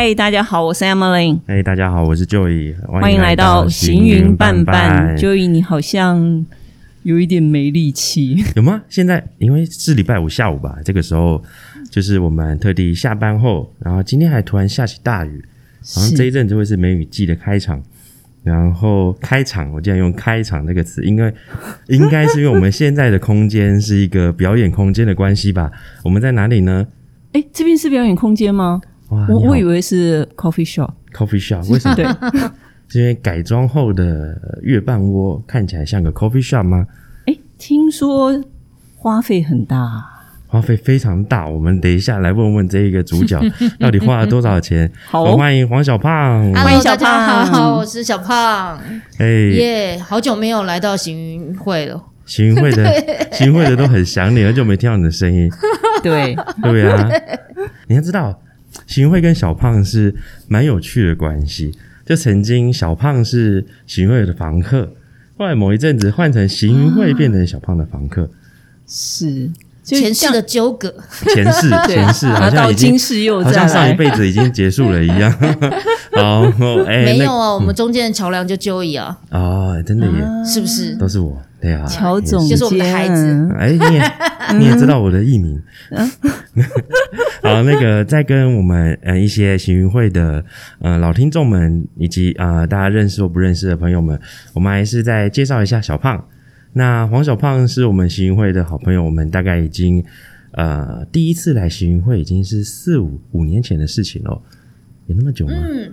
[0.00, 5.16] 嗨，大家好，我是 Emily，哎，大家好，我是 Joey，欢迎来到行云半半。
[5.16, 6.46] Joey，你好像
[7.02, 8.82] 有一点没力气，有吗？
[8.88, 11.42] 现在因为是礼拜五下午吧，这个时候
[11.90, 15.44] 就是我们特地下班后，然后今天还突然下起大雨，
[15.92, 17.82] 好像这一阵就会是梅雨季的开场。
[18.44, 21.34] 然后开场，我竟然用“开场”这个词，应该
[21.88, 25.72] 应该是因为我们现在的空间是一个表演空间的关系吧？
[26.04, 26.86] 我们在哪里呢？
[27.32, 28.80] 哎，这边是表演空间吗？
[29.08, 30.90] 我我以为是 coffee shop。
[31.12, 31.94] coffee shop 为什么？
[31.96, 32.04] 对，
[32.88, 36.86] 是因为改装后的月半窝看起来像个 coffee shop 吗？
[37.26, 38.42] 哎，听说
[38.96, 40.04] 花费很大。
[40.50, 43.38] 花费非常大，我们等一下来问问这一个主角
[43.78, 44.90] 到底花了多少钱。
[45.04, 46.50] 好，欢迎黄小胖。
[46.54, 48.78] 欢迎大家好，我是小胖。
[49.18, 52.02] 哎耶，好久没有来到行云会了。
[52.24, 52.84] 行云会的
[53.32, 55.50] 行云会的都很想你，很久没听到你的声音。
[56.02, 57.06] 对对啊，
[57.86, 58.40] 你要知道，
[58.88, 60.12] 行云会跟小胖是
[60.48, 61.78] 蛮有趣的关系。
[62.04, 64.94] 就曾经小胖是行云会的房客，
[65.36, 68.28] 后来某一阵子换成行云会变成小胖的房客。
[68.88, 69.48] 是。
[69.84, 70.94] 前世的纠葛，
[71.32, 72.92] 前世 前世好像已经
[73.42, 75.32] 好像上一辈子已经结束了一样。
[76.12, 76.42] 好，
[76.86, 79.18] 哎，没有啊，我们中间的桥梁就纠一啊。
[79.30, 80.12] 哦，真的耶，
[80.44, 80.94] 是不是？
[80.96, 81.84] 都是我，对啊。
[81.86, 83.48] 乔总就是我们的孩子。
[83.58, 84.12] 哎，你也
[84.58, 85.60] 你也知道我的艺名。
[87.42, 90.44] 好，那个再跟我们呃一些行云会的
[90.80, 94.18] 呃老听众们，以及啊大家认识或不认识的朋友们，
[94.54, 96.24] 我们还是再介绍一下小胖。
[96.72, 100.04] 那黄小胖是我们行云会的好朋友，我们大概已经
[100.52, 104.42] 呃第一次来行云会已经是四五五年前的事情了，
[105.06, 105.54] 有那么久吗？
[105.54, 105.92] 嗯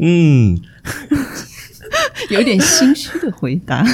[0.00, 0.58] 嗯，
[2.30, 3.84] 有点心虚的回答，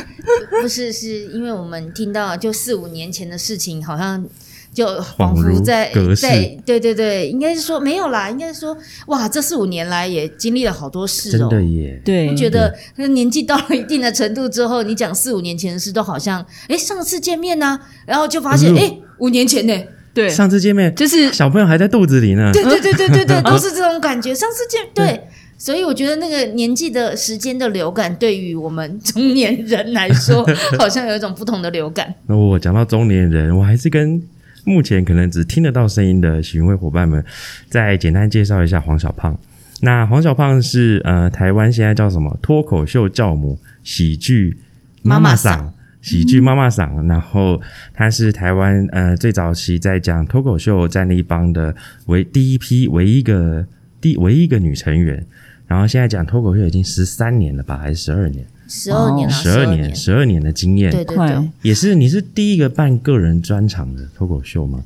[0.62, 4.24] 不是，是因为我们听到就四五年前的事情，好像。
[4.72, 12.00] 就恍如在在对对对，应该是说没有啦，应该是说哇，这四五年来也经历了好多事哦，真的耶。
[12.04, 12.72] 对，觉得
[13.08, 19.76] 年纪到了一定的程度之后，你讲四五年前的事，都好像哎上次见面呢，然后就发现哎五年前呢，
[20.14, 24.32] 对，上次见面就是小朋友还在肚子里呢，对对对对对对， 都是这种感觉。
[24.32, 25.20] 上次见对，
[25.60, 30.44] 所以我觉得那个年纪的时间的流感，对于我们中年人来说，
[30.81, 32.12] 好像有一种不同的流感。
[32.26, 34.20] 那我讲到中年人，我还是跟。
[34.62, 37.25] 目前可能只听得到声音的巡会伙伴们，
[37.70, 39.37] 再简单介绍一下黄小胖。
[39.81, 44.59] 那黄小胖是呃台湾现在叫什么脱口秀教母、喜剧
[45.03, 45.70] 妈妈嗓、
[46.03, 47.09] 喜剧妈妈嗓。
[47.09, 47.59] 然后
[47.94, 51.75] 她是台湾呃最早期在讲脱口秀战力帮的
[52.06, 53.65] 唯第一批唯一一个
[53.99, 55.26] 第唯一一个女成员。
[55.70, 58.44] 然后现在讲脱口秀已经十三年了吧，还是十二年？
[58.66, 60.42] 十二年了，十二年，十二年。
[60.42, 64.82] 的经验，对对对，也是你是第一个办个人专场的脱口秀吗？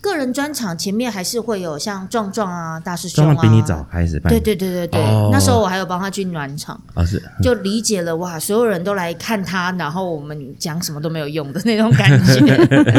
[0.00, 7.22] 个人专场前面还是会有像壮壮啊、大师兄啊，比你早开始办，对对对对对，那时候我还有帮他去暖场啊，是。
[7.40, 12.56] 就理解了哇，所有人都来看他，然后我们讲什么都没有用的那种感觉。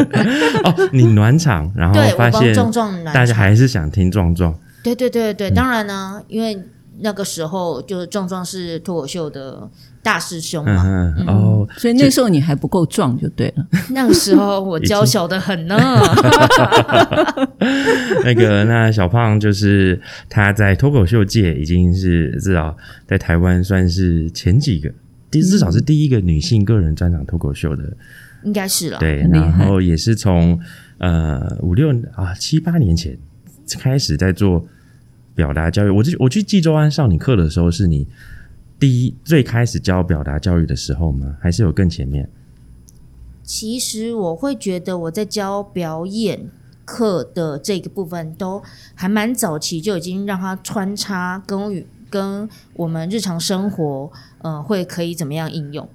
[0.63, 6.57] 哦，你暖场，然后发现壮壮大家还是想听壮壮，对对对对，当然呢，因为
[6.99, 9.69] 那个时候就是壮壮是脱口秀的。
[10.03, 13.65] 大师兄嘛，哦，所以那时候你还不够壮就对了。
[13.91, 15.77] 那个时候我娇小的很呢。
[18.25, 22.75] 那 个那小胖就是他在脱口秀界已经是至少
[23.07, 24.91] 在台湾算是前几个，
[25.31, 27.83] 第至少是第一个女性个人专场脱口秀的，
[28.43, 28.99] 应该是了。
[28.99, 30.59] 对，然后也是从
[30.97, 33.17] 呃五六啊七八年前
[33.79, 34.67] 开始在做
[35.35, 35.89] 表达教育。
[35.89, 38.07] 我去我去济州湾上你课的时候，是你。
[38.79, 41.37] 第一，最开始教表达教育的时候吗？
[41.39, 42.29] 还是有更前面？
[43.41, 46.49] 其实我会觉得我在教表演
[46.83, 48.61] 课的这个部分，都
[48.93, 55.87] 还蛮早期就已经让它穿插跟与跟我们日常生活，呃，会可以怎么样应用？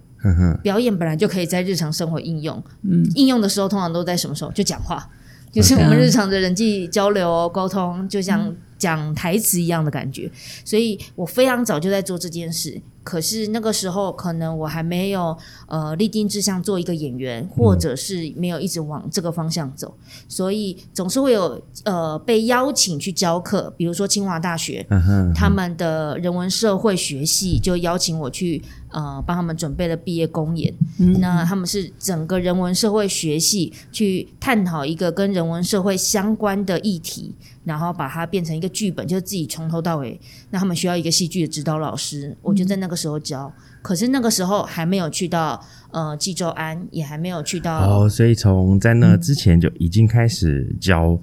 [0.62, 4.52] 表演本来就可以在日常生活应用，嗯，应用的时候通常都在什么时候？
[4.52, 5.10] 就讲话，
[5.52, 8.54] 就是我们日常的人际交流沟通，就像。
[8.78, 10.30] 讲台词一样的感觉，
[10.64, 12.80] 所以我非常早就在做这件事。
[13.04, 15.34] 可是那个时候，可能我还没有
[15.66, 19.94] 呃立定志向做一个演员，或者是没有一直往这个方向走，
[20.28, 24.86] 所以总是会有呃被邀请去教课，比如说清华大学
[25.34, 30.74] 他们的人文社会学系就邀请我去呃帮他们准备了毕业公演。
[31.18, 37.34] 那他们是整个人文社会学系去探讨一个跟人文社会相关的议题。
[37.68, 40.18] 然后把它变成一个剧本，就是自己从头到尾。
[40.48, 43.52] 那他们需要一个戏剧的指导老师，我就在那个时候教。
[43.82, 48.08] 可是那个时候还没有去到呃济州安，也还没有去到哦。
[48.08, 51.18] 所以从在那之前就已经开始教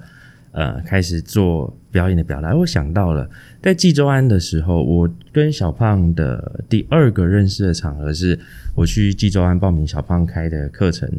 [0.52, 2.56] 呃开始做表演的表达。
[2.56, 3.28] 我想到了，
[3.62, 8.40] 在济州安的时候，我跟小胖的第二个认识的场合是
[8.76, 11.10] 我去济州安报名小胖开的课程，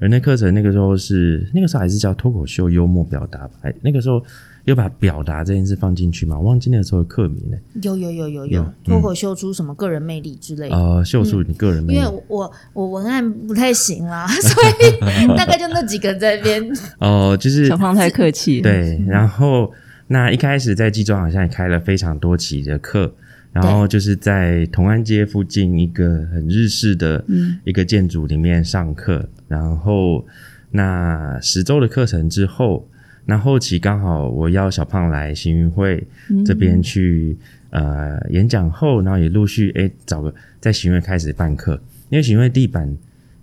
[0.00, 4.22] 而那课程那个时候是那个时候还是叫脱口秀幽默表达吧，那个时候。
[4.64, 6.38] 有把表达这件事放进去吗？
[6.38, 7.58] 我忘记那个时候的课名了。
[7.82, 10.76] 有有有有有有脱口秀出什么个人魅力之类的。
[10.76, 11.98] 呃，秀出你个人魅力。
[11.98, 16.62] 因为我我文案不太行啦， 所以大概就那几个在边。
[17.00, 18.60] 哦，就是小胖太客气。
[18.60, 19.72] 对，然后
[20.08, 23.12] 那一开始在济州好像也开了非常多期的课，
[23.52, 27.24] 然后就是在同安街附近一个很日式的
[27.64, 30.24] 一个建筑里面上课，然后
[30.70, 32.86] 那十周的课程之后。
[33.26, 36.02] 那后期刚好我邀小胖来行运会
[36.44, 37.36] 这边去
[37.70, 42.96] 呃演讲后，然后也陆续哎找个在行运会开始办课，因为行运会地板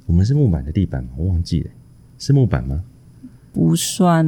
[0.06, 1.70] 我们是木板的地板嘛，我忘记了。
[2.20, 2.84] 是木板吗？
[3.54, 4.26] 不算，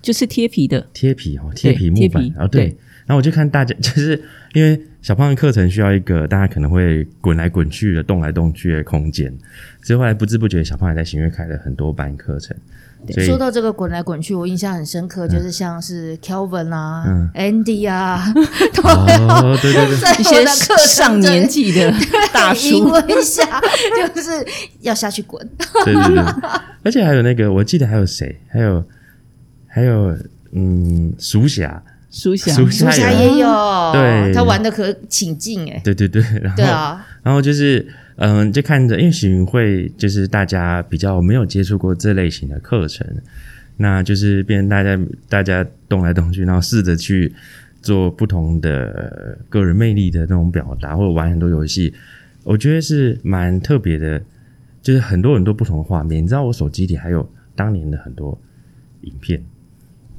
[0.00, 0.86] 就是贴皮的。
[0.92, 2.76] 贴皮哦，贴皮木板哦对，
[3.08, 4.22] 然后我就看大家 就是
[4.52, 9.32] 因为小胖的课程需要一个大家可能会滚来滚去的动来动去的空间，
[9.82, 12.56] 所以后来不知不觉小胖也在行云会开了很多班课程。
[13.24, 18.20] 说到这个滚来滚去，我印象很深刻，就是像是 Kelvin 啊、Andy 啊，
[18.82, 20.44] 哦， 对对对，一些
[20.84, 21.94] 上年纪的
[22.34, 23.60] 大叔，一下
[24.12, 24.30] 就是
[24.80, 25.48] 要下去滚。
[25.84, 26.24] 对对对，
[26.82, 28.36] 而且还有那个，我记得还有谁？
[28.48, 28.84] 还有
[29.68, 30.18] 还有，
[30.52, 33.46] 嗯，鼠侠，鼠侠，鼠侠也有，
[33.92, 35.80] 对，他玩的可起劲哎。
[35.84, 37.86] 对对对，然后对啊，然后就是。
[38.20, 43.06] 嗯，就看着，因为喜云会就是大家比较没有接触过这类型的课程，
[43.76, 47.32] 那就是变大家大家动来动去，然后试着去
[47.80, 51.94] 做不同的个人魅力的那种表达，或者玩很多游戏，
[52.42, 54.20] 我觉得是蛮特别的，
[54.82, 56.20] 就是很多很多不同的画面。
[56.20, 58.36] 你知道我手机里还有当年的很多
[59.02, 59.40] 影片，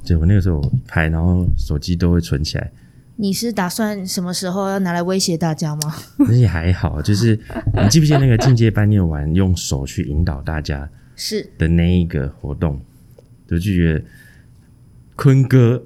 [0.02, 2.70] 就我那个时候拍，然后手机都会存起来。
[3.16, 5.94] 你是打算什么时候要拿来威胁大家吗？
[6.18, 7.38] 那也还好，就是
[7.74, 12.80] 你记不记得那个进阶班你有玩用手去引导大家是的那一个活动，
[13.46, 14.02] 就觉得
[15.16, 15.82] 坤哥。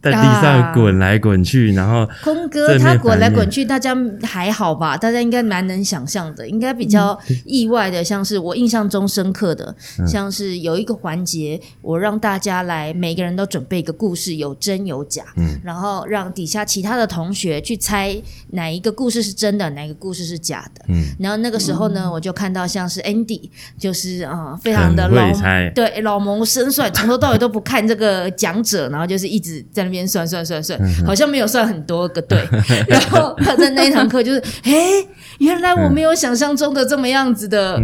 [0.00, 4.96] 在地上滚来滚去，然后空哥他滚来滚去，大家还好吧？
[4.96, 6.48] 大家应该蛮能想象的。
[6.48, 9.74] 应该比较 意外的，像是我印象中深刻的，
[10.06, 18.16] 像是有一个环节，我让大家来，每个人都准备一个故事，有真有假，嗯，然后让底下其他的同学去猜
[18.50, 25.32] 哪一个故事是真的，哪一个故事是假的，嗯，然后那个时候呢，我就看到像是 Andy，就是啊，非常的老
[25.74, 29.87] 对老谋深算，从头到尾都不看这个讲者，然后就是一直在。
[29.88, 32.38] 边算算算算，好像没有算很多个对。
[32.86, 34.72] 然后他在那一堂课就是，哎，
[35.38, 37.80] 原来我没有想象中的这么样子的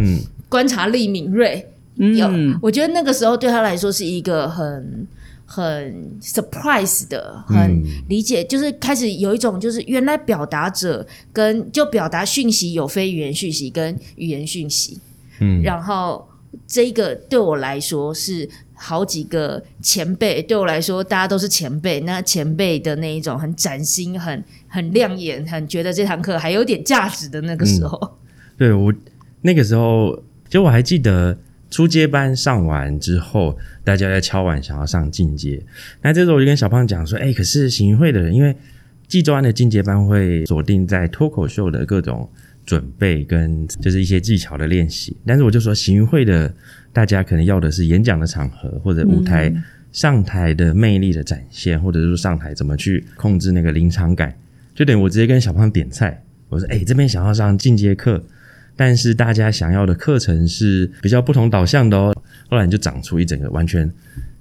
[0.48, 1.68] 观察力敏锐。
[1.96, 2.28] 有，
[2.60, 5.06] 我觉得那个时候对他来说是一个很
[5.46, 14.98] 很 surprise 的，很理解，就是开始有一种就是原来表达者跟就表达讯息有非语言讯息跟语言讯息。
[15.40, 16.28] 嗯，然后
[16.66, 18.48] 这个对我来说是。
[18.76, 22.00] 好几个前辈对我来说，大家都是前辈。
[22.00, 28.18] 那前辈的那一种很崭新、很很亮眼、很觉得这堂课还有点价值的那个时候，
[28.58, 28.92] 对我
[29.42, 31.38] 那个时候，就我还记得
[31.70, 35.62] 初阶班上完之后，大家在敲碗想要上进阶。
[36.02, 38.54] 那这时候我就跟小胖讲说：“哎，可是行会的人，因为
[39.06, 42.28] 济州安的进阶班会锁定在脱口秀的各种
[42.66, 45.16] 准备跟就是一些技巧的练习。
[45.24, 46.52] 但是我就说行会的。”
[46.94, 49.52] 大家可能要的是演讲的场合，或者舞台
[49.90, 54.32] 上台的魅力的展现，或者是上台怎么去控制那个临场感。
[54.74, 58.24] 就等于我直接跟小胖点菜，我说：“哎，这边想要上进阶课，
[58.76, 62.14] 但是大家想要的课程是比较不同导向的哦。”
[62.48, 63.92] 后来就长出一整个完全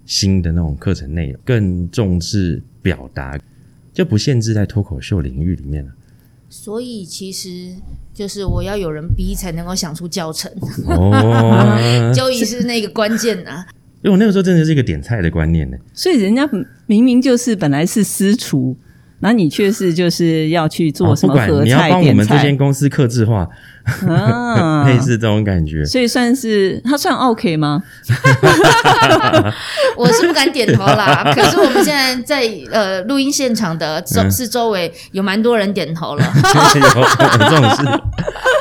[0.06, 3.40] 新的那种课程内容，更重视表达，
[3.92, 5.92] 就不限制在脱口秀领域里面了。
[6.56, 7.74] 所以其实
[8.14, 10.52] 就是我要有人逼才能够想出教程，
[12.14, 13.66] 交易是那个关键啊。
[14.04, 15.78] 因为我那个时候真的是一个点菜的观念呢。
[15.96, 16.48] 所以人家
[16.86, 18.78] 明明就是本来是私厨，
[19.22, 23.50] 那你却是就是要去做什么合菜你要帮我们这间公司克制化。
[24.08, 27.84] 啊， 类似这种感觉，所以算是他算 OK 吗？
[29.98, 31.24] 我是不敢点头啦。
[31.36, 36.24] 可是我们现在在呃录音现场的周是周围有蛮多人点头了。
[36.24, 37.84] 有这种事，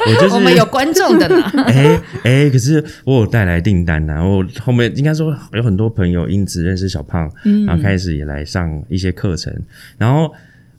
[0.08, 1.42] 我就是我们有观众的呢。
[1.66, 4.22] 哎哎，可是我有带来订单呐。
[4.22, 7.30] 我后面应该说有很多朋友因此认识小胖，
[7.66, 9.54] 然后开始也来上一些课程，
[9.98, 10.32] 然后。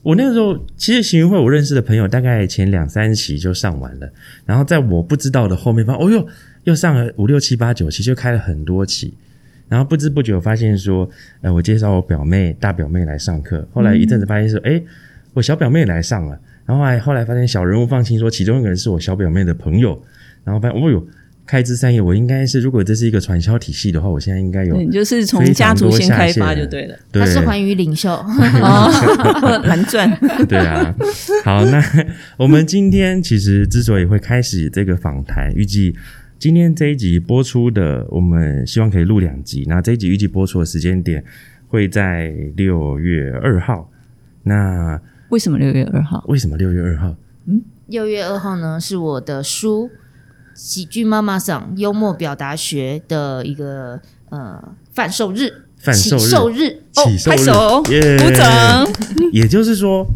[0.04, 4.08] 我那个时候其实行云会，我认识的朋友大概前两三期就上完了，
[4.44, 6.26] 然后在我不知道的后面方，哦哟，
[6.64, 9.14] 又上了五六七八九期，就开了很多期。
[9.66, 11.08] 然后不知不觉我发现说，
[11.40, 14.80] 呃，我介绍我表妹、大表妹来上课，后来一阵子发现说，哎、
[15.32, 20.00] 我小表妹来上了，然后后来后来发现小人物放心说，其中一个人是我小表妹的朋友，
[20.44, 21.02] 然后发现，哦哟，
[21.46, 26.96] 开枝散叶，我应该是如果这是一个传销体系的话，我现在应该有，你就是从家族先开发就对了。
[27.12, 30.10] 对他是环宇领袖， 哦，蓝钻，
[30.48, 30.94] 对啊，
[31.44, 31.82] 好，那
[32.38, 35.94] 我们今天其实之所以会开始这个访谈，预计
[36.38, 39.64] 今天这一集播出的，我们希望可以录两集。
[39.66, 41.22] 那这一集预计播出的时间点
[41.68, 43.90] 会在六月二号。
[44.44, 46.24] 那为什么六月二号？
[46.28, 47.14] 为什么六月二号？
[47.46, 49.88] 嗯六月二号呢是我的书
[50.54, 58.86] 《喜剧妈妈桑幽默表达学》的一个呃贩售日，贩售日起售起，售日拍手，耶鼓掌。
[59.32, 60.06] 也就是说，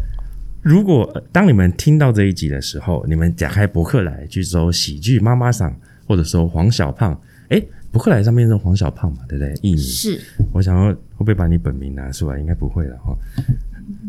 [0.61, 5.75] 如果呃当你们听到这一集的时候，你们打开博客来去搜“喜剧妈妈桑”
[6.07, 7.19] 或者说“黄小胖”，
[7.49, 9.53] 诶，博客来上面是黄小胖嘛，对不对？
[9.61, 9.83] 艺名。
[9.83, 10.19] 是
[10.53, 12.39] 我想要会不会把你本名拿出来？
[12.39, 13.13] 应该不会了哈。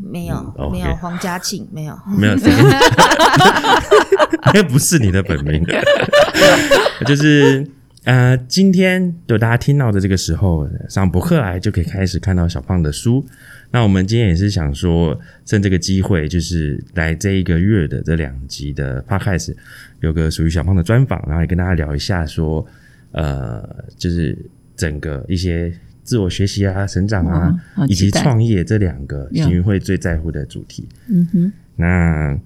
[0.03, 2.35] 没有、没有黄嘉庆没有，没有，
[4.55, 5.65] 那不是你的本名，
[7.07, 7.67] 就是
[8.05, 13.25] 呃，今天就大家听到的这个时候，上博客来就可以开始看到小胖的书。
[13.73, 19.55] 那我们今天也是想说，趁这个机会，就是来这一个月的这两集的 podcast
[20.01, 22.67] 有个属于小胖的专访，然后也跟大家聊一下说，
[23.13, 23.63] 呃，
[23.97, 24.37] 就是
[24.77, 25.73] 整个一些
[26.11, 27.55] 自我学习啊、成长啊
[27.87, 30.89] 以及创业这两个呀行运会最在乎的主题。
[31.07, 32.37] 嗯哼，那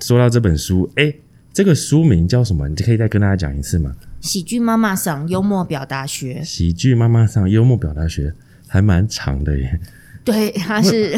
[0.00, 1.10] 说到这本书，哎，
[1.50, 2.68] 这个书名叫什么？
[2.68, 3.96] 你可以再跟大家讲一次吗？
[4.20, 8.34] 喜剧妈妈上幽默表达学，喜剧妈妈上幽默表达学
[8.68, 9.80] 还蛮长的耶。
[10.22, 11.16] 对，它是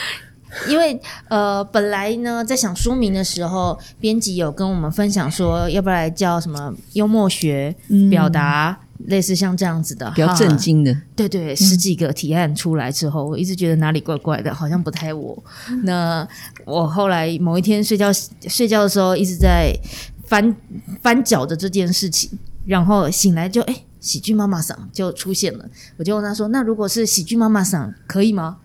[0.68, 7.74] 因为呃，本来呢在想书名的时候，编辑有跟我们分享说，要不要来叫什么幽默学、
[8.10, 15.42] 表达，类似像这样子的，嗯比较震惊的，对对，十几个提案出来之后，我一直觉得哪里怪怪的，好像不太我。
[15.84, 16.26] 那
[16.64, 19.72] 我后来某一天睡觉睡觉的时候，一直在
[20.24, 20.54] 翻
[21.00, 22.30] 翻搅着这件事情，
[22.66, 25.64] 然后醒来就哎，喜剧妈妈嗓就出现了。
[25.96, 28.58] 我就问他说：“那如果是喜剧妈妈嗓可以吗？”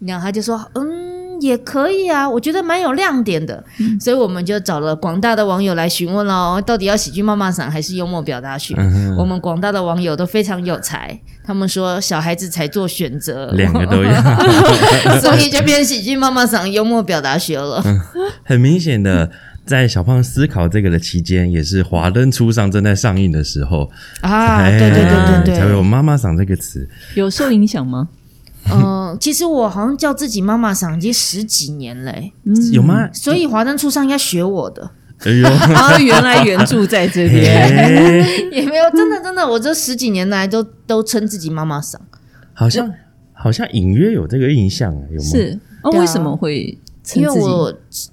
[0.00, 3.62] 然后他就说：“嗯，也可以啊，我觉得蛮有亮点的。
[4.00, 8.74] 所以我们就找了广大的网友来询问喽，到底要喜剧妈妈嗓还是幽默表达学？
[9.18, 14.12] 我们广大的网友都非常有才，他们说小孩子才做选择，两个都要，
[15.20, 17.82] 所以就变喜剧妈妈嗓幽默表达学了。
[18.42, 19.30] 很明显的。
[19.66, 26.86] 在小胖思考这个的期间，也是《华灯初上》正在上映的时候，啊，对对对对对才会有“对，妈妈嗓”这个词。
[27.14, 28.08] 有受影响吗？
[28.72, 32.32] 嗯，其实我好像叫自己妈妈嗓已经十几年嘞、
[32.72, 33.08] 有吗？
[33.12, 34.90] 所以华灯初上应该学我的，
[35.24, 41.96] 哎呦，啊， 原来原著在这边， 哎也没有真的真的，我这十几年来都都称自己妈妈嗓。
[42.52, 42.90] 好像
[43.32, 45.30] 好像隐约有这个印象，有吗？
[45.30, 45.58] 是
[45.98, 46.78] 为什么会？
[47.14, 47.72] 因为我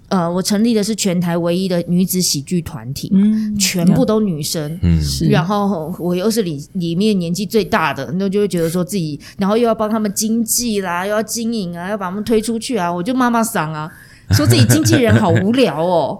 [0.09, 4.77] 呃，我成立的是全台唯一的女子喜剧团体，嗯，全部都女生。
[4.81, 13.89] 嗯，然后我又是里里面年纪最大的，那就会觉得说自己，然后又要帮他们经济啦，又要经营啊，要把他们推出去啊，我就妈妈桑啊，
[14.31, 16.19] 说自己经纪人好无聊哦。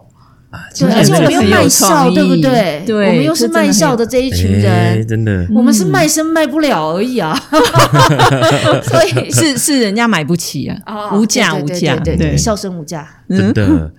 [0.78, 2.84] 对，而且我们又卖笑，对不对？
[2.86, 7.34] 对我们又是卖笑的这一群哎人，真的我们是卖身卖不了而已啊。
[8.84, 13.08] 所以 是是人家买不起啊，啊无价无价，对对对，笑声无价。
[13.30, 13.94] 真的，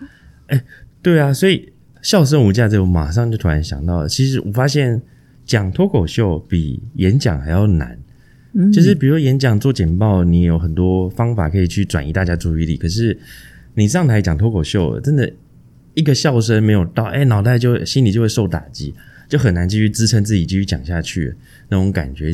[0.49, 0.63] 哎、
[1.01, 5.01] 对啊，所以笑声无价这个，我马上就突然想到了，其实我发现
[5.47, 7.99] 讲脱口秀比演讲还要难。
[8.55, 13.19] 嗯就是比如演讲做简报，你有很多方法可以去转移大家注意力，可是
[13.73, 15.33] 你上台讲脱口秀，真的
[15.95, 18.95] 一个笑声没有到，哎、脑袋就心里就会受打击，
[19.29, 21.35] 就很难继续支撑自己继续讲下去
[21.69, 22.33] 那种感觉。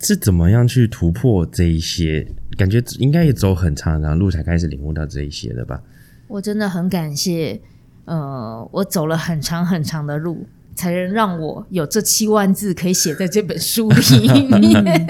[0.00, 2.26] 是怎么样去突破这一些？
[2.58, 5.82] 感觉应该也走很长很长路才开始领悟到这一些的吧？
[6.28, 7.60] 我真的很感谢，
[8.04, 14.28] 呃，我走了很长很长的路，才能让我有这七万字可以写在这本书里
[14.58, 15.06] 面。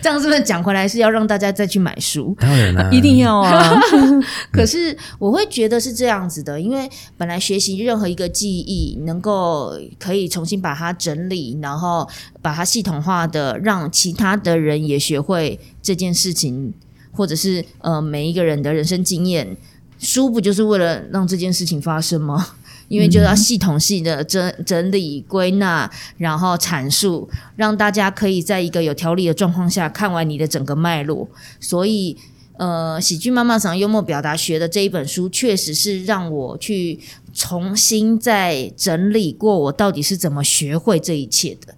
[0.00, 2.36] 这样是不是讲回来是要让大家再去买书？
[2.38, 3.80] 当然啦、一定要啊，
[4.52, 12.08] 可是我会觉得是这样子的，因为本来学习任何一个记忆，能够可以重新把它整理，然后
[12.42, 16.72] 把它系统化的，让其他的人也学会这件事情，
[17.12, 19.56] 或者是呃每一个人的人生经验。
[19.98, 22.48] 书不就是为了让这件事情发生吗？
[22.88, 31.28] 因为就要系统性的整整理、归纳，然后阐述，让大家可以在一个有条理的状况下看完你的整个脉络。
[31.60, 32.16] 所以，
[32.58, 36.98] 呃，喜剧妈妈想幽默表达学的这一本书，确实是让我去
[37.34, 41.74] 重新再整理过我到底是怎么学会这一切的。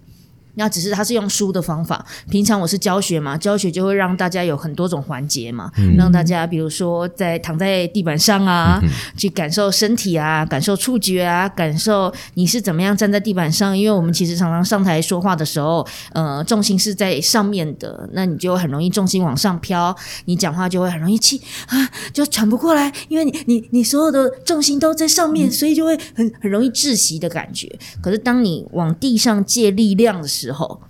[0.55, 8.81] 那只是他是用书的方法，平常我是教学嘛，教学就会让大家有很多种环节嘛，让大家比如说在躺在地板上啊，
[9.17, 27.73] 去感受身体啊，感受触觉啊，感受你是怎么样站在地板上，因为我们其实常常上台说话的时候，呃，重心是在上面的，那你就很容易重心往上飘，你讲话就会很容易气啊，就喘不过来，因为你你你所有的重心都在上面，所以就会很很容易窒息的感觉。
[28.01, 30.81] 可是当你往地上借力量的时候，之后，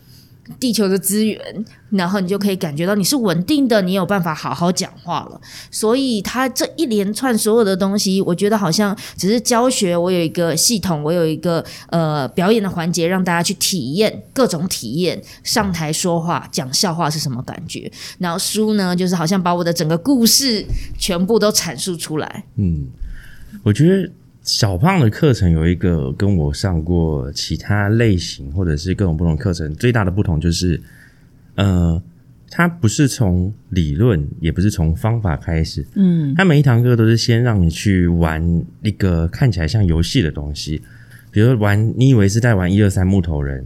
[0.58, 1.38] 地球的资源，
[1.90, 5.42] 然后你就可以感觉到你是稳定的，你有办法好好讲话了。
[5.70, 9.98] 所以，他这一连串所有的东西，我觉得好像只是教学。
[9.98, 15.22] 我有一个系统，我有一个呃表演的环节，让大家去体验各种体验。
[15.44, 17.92] 上台说话、讲笑话是什么感觉？
[18.20, 20.66] 然后书呢，就是好像把我的整个故事
[20.98, 22.46] 全部都阐述出来。
[22.56, 22.88] 嗯，
[23.64, 24.10] 我觉得。
[24.50, 30.82] 小胖的课程有一个跟我上过其他类型或者是各种不同课程最大的不同就是，
[31.54, 32.02] 呃，
[32.50, 40.82] 它不是从理论，也不是从方法开始，嗯，他每一堂课都是先让你去玩一个看起来像游戏的东西，
[41.30, 43.64] 比如玩，你以为是在玩一二三木头人，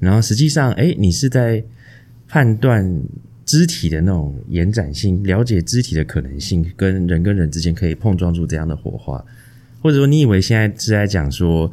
[0.00, 1.62] 然后实际上，哎，你是在
[2.26, 3.02] 判断
[3.44, 9.22] 肢体的那种延展性，了解肢体的可能性，跟人跟人之间可以碰撞出怎样的火花。
[9.82, 11.70] 或者说，你以为现在是在讲说，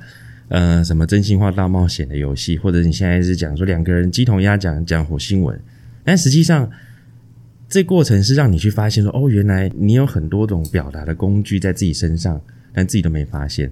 [0.47, 5.57] 呃，什么真心话大冒险的游戏，或者你现在是讲说两个人鸡同鸭讲讲火星文，
[6.03, 6.69] 但实际上，
[7.69, 12.41] 这过程是让你去发现说，哦，原来你有很多种表达的工具在自己身上，
[12.73, 13.71] 但自己都没发现。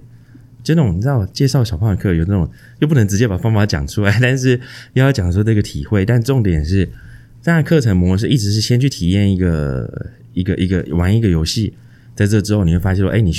[0.62, 4.60] 就那种你知道，介绍小胖的课有那种，又不能直接把方法讲出来，但是
[4.92, 6.04] 又要讲说这个体会。
[6.06, 6.88] 但重点是，
[7.42, 11.74] 这样的课程模式一直是先去体验一个一个一个玩一个游戏，
[12.14, 13.32] 在这之后你会发现说，哎，你。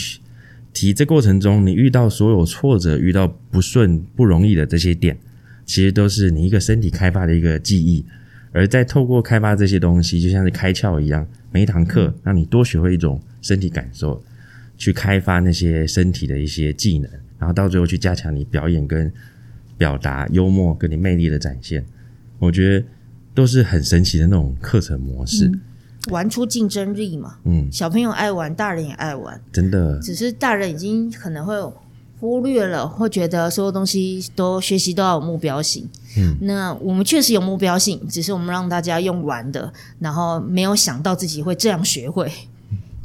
[0.73, 5.17] 提这过程中，你遇到所有挫折、遇到不顺、不容易的这些点，
[5.65, 8.05] 其实都是你一个身体开发的一个记忆。
[8.51, 14.23] 而在透过开发这些东西，就像是开窍一样，每一堂课让你多学会一种身体感受，
[14.77, 19.11] 去开发那些身体的一些技能，然后到最后去加强你表演跟
[19.77, 21.85] 表达、幽默跟你魅力的展现。
[22.39, 22.85] 我觉得
[23.35, 25.51] 都是很神奇的那种课程模式。
[26.07, 29.99] 玩出竞争力嘛，嗯，小朋友爱玩，大人也爱玩，真的。
[29.99, 31.53] 只是大人已经可能会
[32.19, 35.87] 忽略了，会觉得所有东西都学习都要有目标性。
[36.17, 42.31] 嗯，那我们确实有目标性，只是我们让大家用玩的，然后没有想到自己会这样学会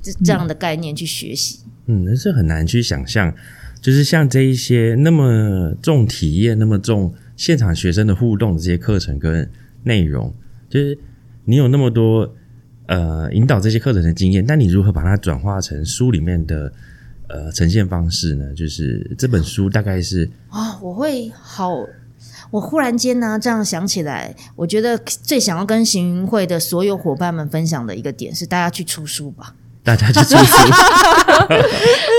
[0.00, 1.58] 这这样的概念去学习。
[1.86, 3.34] 嗯，那是很难去想象，
[3.80, 9.50] 就是像这一些那么重体验、那么重现场学生的互动的这些课程跟
[9.82, 10.32] 内容，
[10.70, 10.96] 就是
[11.44, 12.32] 你有那么多。
[12.86, 16.70] 呃，引导这些课程的经验，但你如何把它转化成书里面的
[17.28, 18.52] 呃呈现方式呢？
[18.54, 21.74] 就是这本书大概是啊，我会好，
[22.50, 30.56] 我忽然间呢这样想起来，我觉得最想要跟行云会的所有伙伴们分享的一个点是，大家去出书吧，大家去出书，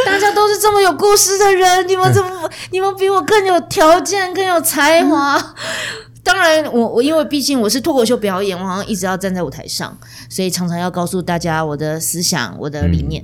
[0.08, 5.56] 大家都是这么有故事的人，你们怎么，你们比我更有条件，更有才华。
[6.26, 9.96] 当然，我我因为毕竟我是脱口秀表演，我好像一直要站在舞台上，
[10.28, 13.24] 所以常常要告诉大家我的思想、我的理念。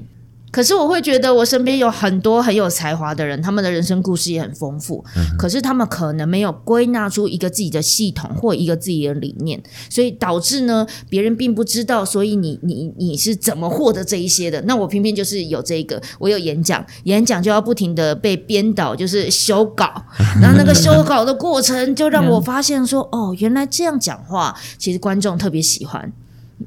[0.51, 5.03] 可是我会觉得，我身边有很多很有才华的人，他们的人生故事也很丰富。
[5.37, 12.03] 可是他们可能没有归纳出一个自己的系统或一个自己的理念，所以导致呢，别人并不知道。
[12.03, 14.61] 所以你你你是怎么获得这一些的？
[14.63, 19.89] 那我偏偏就是有这个，我有演讲，演讲就要不停的被编导，就是修稿。
[20.41, 26.11] 然后那个修稿的过程，就让我发现说，哦，原来这样讲话，其实观众特别喜欢。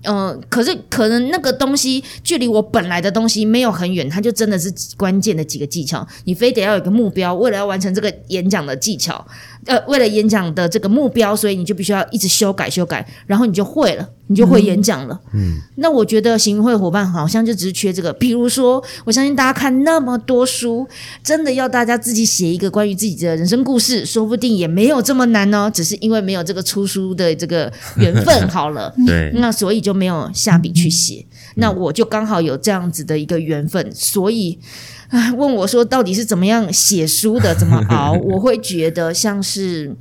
[0.02, 6.07] 嗯，可是可能那个东西距离我本来的东西没有很远，它就真的是关键的几个技巧。
[6.24, 9.26] 你非得要有个目标，为了要完成这个演讲的技巧，
[9.66, 14.09] 呃，为了演讲的这个目标，所以你就必须要一直修改修改，然后你就会了。
[14.27, 15.20] 你就会演讲了。
[15.35, 18.11] 嗯，那我觉得行会伙伴好像就只是缺这个。
[18.14, 20.88] 比如说，我相信大家看那么多书，
[21.22, 25.70] 真的要大家自己写一个关于自己的人生故事，说不定也没有这么难哦。
[25.70, 31.22] 只是因为没有这个出书的这个缘分，好了，对，那所以就没有下笔去写。
[31.57, 34.93] 那我就刚好有这样子的一个缘分，所以啊，
[35.37, 38.12] 问我说到底是怎么样写书的，怎么熬？
[38.24, 39.94] 我会觉得像是，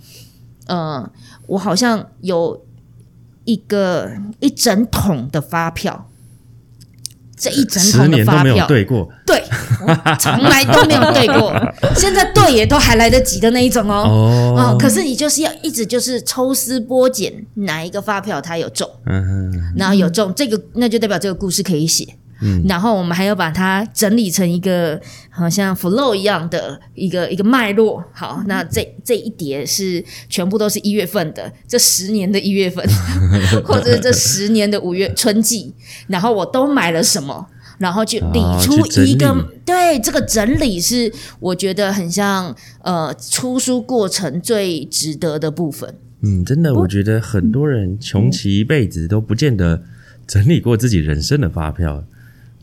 [0.68, 1.10] 呃，
[1.48, 2.64] 我好像有。
[3.46, 6.10] 一个一整桶的发票，
[7.36, 9.44] 这一整桶的发票对过，对，
[10.18, 11.54] 从来都没有对过。
[11.94, 14.56] 现在对也都还来得及的那一种哦。
[14.58, 22.16] 哦，可是你就是要一直就是抽丝剥茧，哪一个发票它有中，嗯，然后有中这个，那就代表这个故事可以写。
[22.68, 28.04] 然后我们还要把它整理成一个好像 flow 一样的一个一个脉络。
[28.14, 32.86] 好，那这这一叠是全部都是一月份的，这十年的一月份，
[33.64, 35.74] 或者这十年的五月春季，
[36.08, 37.48] 然后我都买了什么？
[37.80, 45.94] 然后就理出一个，对这个整理是我觉得很像呃出书过程最值得的部分。
[46.22, 49.84] 嗯，真的，我觉得很多人穷其一辈子都不见得
[50.28, 52.06] 整理过自己人生的发票，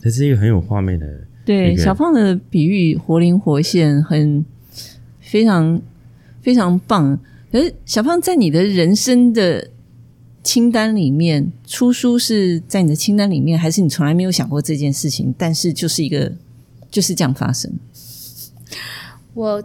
[0.02, 1.06] 这是一个很有画面的。
[1.44, 4.44] 对，小胖的比喻活灵活现，很
[5.20, 5.80] 非常
[6.40, 7.18] 非常棒。
[7.52, 9.70] 可是小胖在你的人生的。
[10.42, 15.34] 清单里面出书是在你的清单里面，还是你从来没有想过这件事情？
[15.36, 16.32] 但是就是一个
[16.90, 17.70] 就是这样发生。
[19.34, 19.62] 我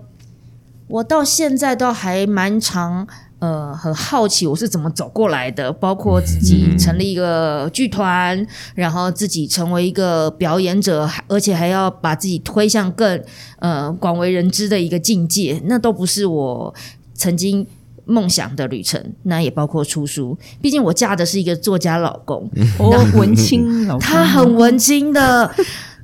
[0.88, 3.08] 我到现在都还蛮常
[3.40, 8.46] 呃很好奇我是怎么走过来的，包括自己成立一个剧团，
[8.76, 13.24] 然后自己成为一个表演者，而且还要把自己推向更
[13.60, 16.74] 呃广为人知的一个境界，那都不是我
[17.14, 17.66] 曾经。
[18.08, 20.38] 梦想的旅程，那也包括出书。
[20.62, 25.52] 毕竟我嫁的是一个作家老公，哦，文青老公，他很文青的，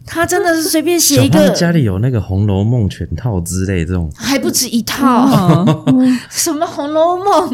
[0.06, 1.50] 他真的是随便写一个。
[1.52, 5.66] 家里有那个《红楼梦》全套之类这种，还不止一套。
[6.30, 7.50] 什么《红楼梦》？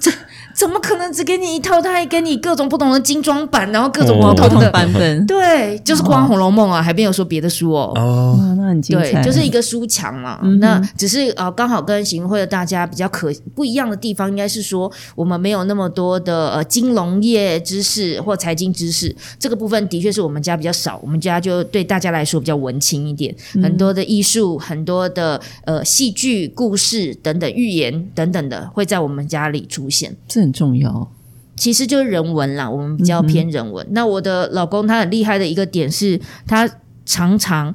[0.00, 0.10] 这。
[0.58, 1.80] 怎么可能只给你一套？
[1.80, 5.24] 他还给你各种不同的精装版，然后各种不同的 版本。
[5.24, 7.92] 对，就是光《红楼梦》啊，还没有说别的书哦。
[7.94, 9.12] 哦，那很精彩。
[9.12, 10.40] 对，就是一个书墙嘛。
[10.58, 19.14] 那只是呃，刚好跟行会的大家比较可不一样的地方，应该是说我们没有那么多的呃金融业知识或财经知识。
[19.38, 20.98] 这个部分的确是我们家比较少。
[21.00, 30.12] 我们家就对大家来说比较文青一点，很多的艺术、很多的呃戏剧、故事等等、寓言等等的会在我们家里出现。
[30.26, 31.12] 这很重要，
[31.56, 33.86] 其实就是人文啦，我们比较偏人文。
[33.90, 36.66] 那我的老公他很厉害的一个点是，他
[37.04, 37.74] 常常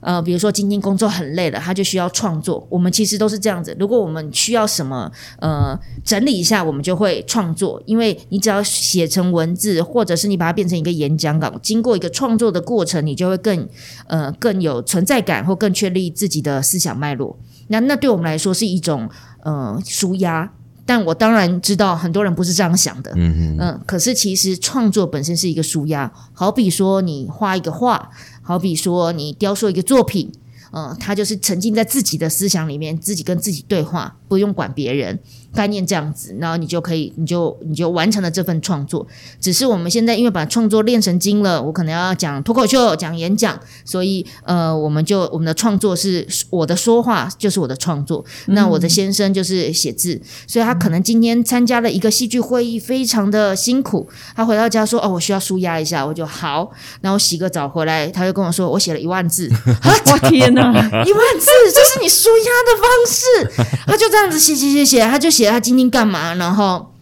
[0.00, 2.66] 呃，比如说今天工作很累了，他就需要创作。
[2.70, 5.10] 我们其实都是这样子，如果我们需要什么
[5.40, 7.82] 呃整理一下，我们就会创作。
[7.84, 13.68] 因为你只要写成文字，或者是你把它变成一个演讲稿，经过一个创作的过程，你就会更
[14.06, 17.38] 呃更有存在感，或更确立自己的思想脉络。
[17.68, 19.10] 那那对我们来说是一种
[19.42, 20.52] 呃舒压。
[20.86, 28.10] 但我当然知道很多人不是这样想的，嗯嗯，可是其实创作本身是一个舒压，好比说你画一个画，
[28.42, 30.30] 好比说你雕塑一个作品，
[30.72, 35.18] 嗯，他就是沉浸在自己的思想里面，自己跟自己对话，不用管别人。
[35.54, 39.06] 概念这样子，然后你就可以，你就你就完成了这份创作。
[39.40, 48.24] 只是我们现在因为把创作练成精了，我可能要讲脱口秀、讲演讲，所以呃，我们就我们的创作是我的说话就是我的创作。
[48.46, 54.08] 那我的先生就是写字，所以他可能今天参加了一个戏剧会议，非常的辛苦。
[54.34, 59.48] 他回到家说：“哦，我需要舒压一下。”我就好，然后洗个澡回来，他就跟我说：“我写了一万字。
[60.12, 63.74] ”我天哪，一万字，这是你舒压的方式？
[63.86, 65.43] 他就这样子写写写写，他就写。
[65.50, 66.34] 他今天干嘛？
[66.34, 66.92] 然后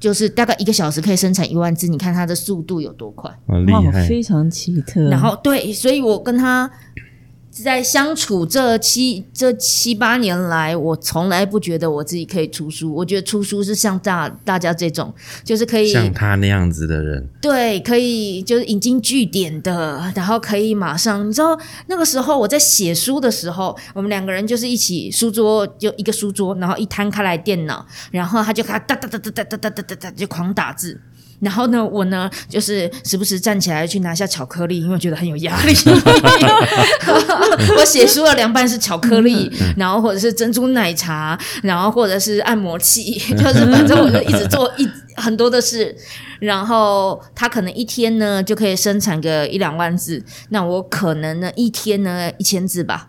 [0.00, 3.30] 就是大概一个小时可以生产一万只，你看他的速度有多快？
[3.66, 5.08] 厉害，非常奇特。
[5.08, 6.70] 然后对，所以我跟他。
[7.62, 12.94] 在相处这七这七八年来，我从来不觉得我自己可以出书。
[12.94, 15.12] 我觉得出书是像大大家这种，
[15.44, 21.28] 就是可以像他那样子的人，对，可以就是引经据典的，然后可以马上。
[21.28, 31.00] 你知道那个时候我在写书的时候，我们两个人就是一起书桌就一个书桌，然后一摊开来电脑，然后他就开哒哒哒哒哒哒哒哒哒就狂打字。
[31.40, 35.72] 然后呢，我呢就是时不时站起来去拿下巧克力，因为觉得很有压力。
[37.78, 45.94] 我写书的凉拌是巧克力，然后或者是珍珠奶茶，然后或者是按摩器，就是反正我就一直做一很多的事。
[46.40, 53.08] 然后他可能一天呢就可以生产个一两万字，那我可能呢一天呢一千字吧。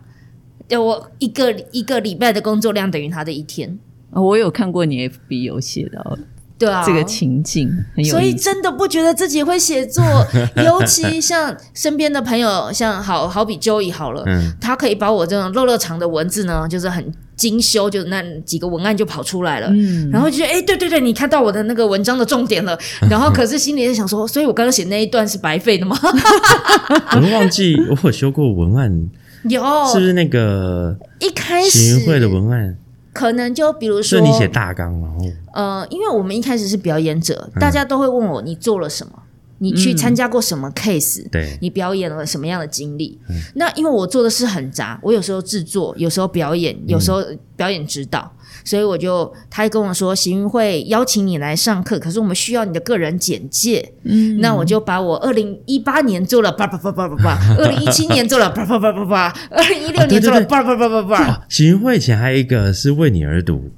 [0.67, 3.77] 要我一个一个礼拜的工作量等于他的一天。
[4.11, 6.19] 我有看过你 FB 有写的。
[6.59, 10.03] 对啊，这个情境很有所以真的不觉得自己会写作，
[10.63, 14.25] 尤其像身边的朋友，像好好比 Joey 好了，
[14.59, 20.09] 他可以把我这种肉肉长的文字呢，就是很精修，就那几个文案就跑出来了，嗯。
[20.11, 22.77] 然后就觉得哎，对对对，你看到我的那个文章的重点了，
[23.09, 25.97] 然后可是心里在想说，所以我刚刚写那一段是白费的吗？
[27.15, 29.09] 我都忘记我有修过文案，
[29.43, 29.61] 有。
[29.93, 32.75] 是不是那个一开始会的文案？
[33.19, 39.11] 可能就比如说，你写大纲，然后呃，因为我们一开始是表演者，大家都会问我你做了什么，
[39.57, 43.19] 你去参加过什么 case？、对，你表演了什么样的经历？
[43.55, 47.21] 那因为我做的事很杂，我有时候制作，有时候表演，有时候
[47.57, 48.31] 表演指导，
[48.63, 53.93] 所以我就他跟我说，行运会邀请你来上课，可是我们需要你的个人简介。
[54.03, 61.33] 嗯，那我就把我二零一八年做了叭叭叭叭叭叭， 二零一七年做了叭叭叭叭叭，二零一六年做了叭叭叭叭叭。
[61.33, 63.71] 哦，喜运会前还有一个是为你而读，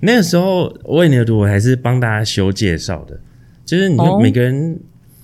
[0.00, 3.20] 那个时候为你而读，我还是帮大家修介绍的，
[3.64, 4.18] 就是你哦。
[4.20, 4.78] 每个人，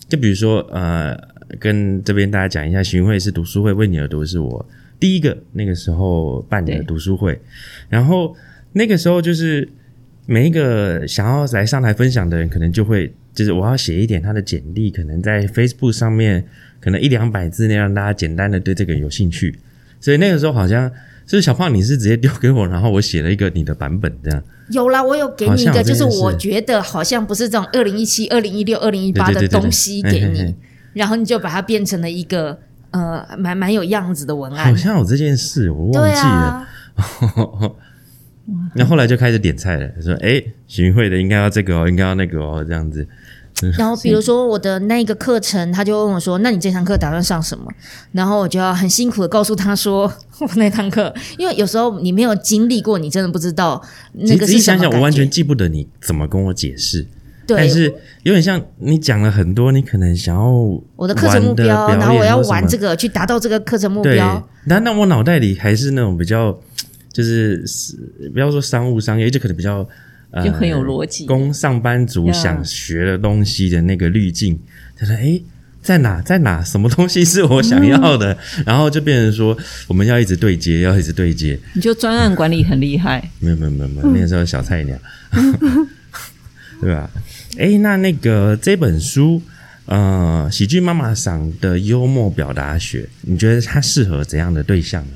[0.08, 1.16] 就比如说呃，
[1.58, 4.64] 跟这边大家讲一下，行运会是读书会，为你而读是我
[4.98, 7.38] 第一个那个时候办的读书会，
[7.88, 8.34] 然后
[8.76, 9.66] 那个时候就是
[10.26, 16.44] 每一个想要来上台分享的人，可能就会就是我要写一点他的简历，可能在 Facebook 上面
[16.78, 19.58] 可能一两百字内，让大家简单的对这个有兴趣。
[19.98, 20.90] 所以那个时候好像
[21.24, 24.42] 就是小胖，你是直接丢给我，然后我写了一个你的版本这样。
[24.68, 30.54] 有啦，我有给你一个，就是我觉得好像不是这种二零一七、二零一六、二零一八的东西给你
[30.92, 32.58] 然后你就把它变成了一个
[32.90, 34.76] 呃蛮蛮有样子的文案好。
[34.76, 36.68] 像有这件事，我忘对记了。
[38.48, 43.06] 啊，那后来就开始点菜了，说：“哎，巡会的应该要这个哦，应该要那个哦，这样子。
[43.78, 47.64] 然后比如说我的那个课程，他就问我说：“那你这堂课打算上什么？”
[48.12, 53.82] 然后我就要很辛苦的告诉他说：“我那堂课，因为有时候你没有经历过，你真的不知道
[54.12, 54.90] 那个其实仔细想想。
[54.90, 57.06] 我完全记不得你怎么跟我解释，
[57.46, 57.90] 对但是
[58.24, 60.46] 有点像你讲了很多，你可能想要
[60.94, 66.58] 我的课程目标，然后我要玩这个去达到这个课程目标。，但那我脑袋里还是那种比较，
[67.16, 67.96] 就是是
[68.34, 69.88] 不要说商务商业，就可能比较
[70.32, 74.58] 呃，就很有逻辑供上班族想学的东西的那个滤镜，
[74.94, 75.40] 他说：“哎，
[75.80, 76.62] 在哪，在哪？
[76.62, 79.56] 什么东西是我想要的？”然后就变成说，
[79.88, 81.58] 我们要一直对接，要一直对接。
[81.72, 84.98] 你就专案管理很厉害，没有，没有，没有，没有，那个时候小菜鸟，
[86.82, 87.10] 对吧？
[87.56, 89.40] 哎，那那个这本书，
[89.86, 95.12] 呃，喜剧妈妈赏的幽默表达学，你觉得它适合怎样的对象呢？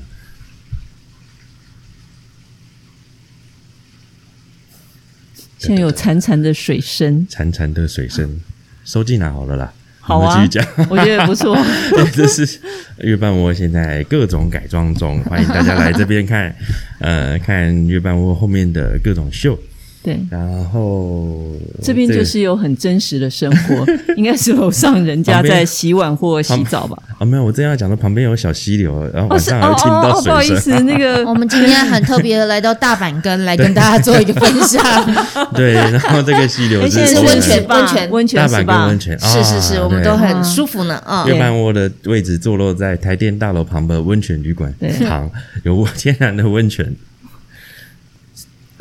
[5.61, 8.39] 现在有潺潺的水声，潺潺的水声，
[8.83, 9.71] 收进来好了啦。
[9.99, 10.87] 好啊继续讲。
[10.89, 11.55] 我觉得不错。
[11.93, 12.59] 对，这是
[13.01, 16.51] 月半窝现在各种改装中，欢迎大家来这边看，
[16.97, 19.55] 呃，看月半窝后面的各种秀。
[20.03, 21.39] 对，然后
[21.81, 23.85] 这边就是有很真实的生活，
[24.17, 26.97] 应该是楼上人家在洗碗或洗澡吧？
[27.19, 30.41] 啊，没有，我正要讲的旁边有小溪流，然后哦，晚上还会听哦哦，不好。
[30.41, 34.83] 意思，那个 我们今天很特别的来到大阪根来跟大家做一个分享。
[35.53, 38.87] 对，然后这个溪流是是温泉吧温泉温泉大阪跟是吧？
[38.87, 40.95] 温泉，是是是，啊我们都很舒服呢。
[41.05, 45.29] 啊，月半窝的位置坐落在台电大楼旁的温泉旅馆对旁，
[45.63, 46.91] 有天然的温泉。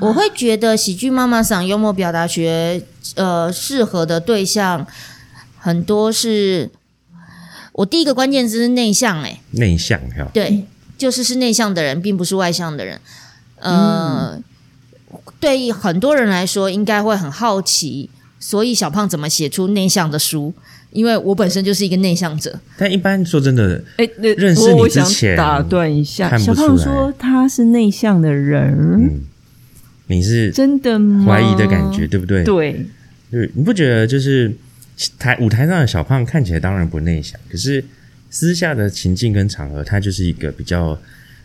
[0.01, 2.83] 我会觉得喜剧妈妈赏幽默表达学，
[3.15, 4.87] 呃，适合的对象
[5.59, 6.71] 很多是。
[7.73, 10.67] 我第一个关键字是内向、欸，内向哈，对，
[10.99, 13.01] 就是是内向的人，并不是外向的人。
[13.61, 14.39] 呃，
[15.39, 20.53] 对于很多人来说，应该会很好奇，所以小胖怎么写出内向的书？
[20.91, 29.21] 因为我本身就是一个内向者，但一般说真的，哎，那认识你我我想之前打断一下，小胖说他是内向的人，嗯，
[30.11, 31.25] 你是真的吗？
[31.25, 32.43] 怀疑的感觉，对不对？
[32.43, 32.85] 对，
[33.31, 34.53] 对，你不觉得就是
[35.21, 37.85] 台舞台上的小胖看起来当然不内向，可是
[38.29, 40.99] 私下的情境跟场合，他就是一个比较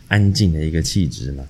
[0.08, 1.44] 安静的一个气质嘛。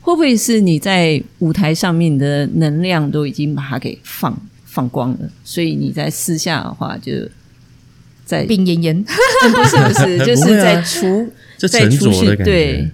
[0.00, 7.12] 会不会是你在舞台上面的能量都已经把它给放放光了，所以你在私下的话就
[8.24, 9.04] 在病恹恹。
[9.68, 12.90] 是不是，就是在出这沉在除去着的感觉对，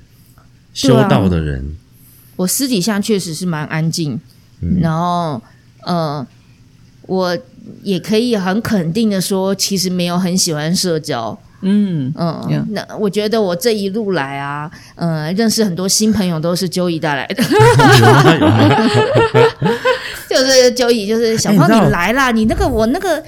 [0.74, 1.64] 修道的人，
[2.38, 4.18] 我私底下确实是蛮安静，
[4.62, 5.42] 嗯然后
[5.84, 6.24] 呃，
[7.02, 7.36] 我
[7.82, 11.38] 也可以很肯定的说，其实没有很喜欢社交。
[11.60, 17.42] 嗯，嗯那我觉得我这一路来啊，呃，认识很多新朋友都是周怡带来的？
[20.28, 23.22] 就是九乙，就是小胖哎你来啦，你那个我那个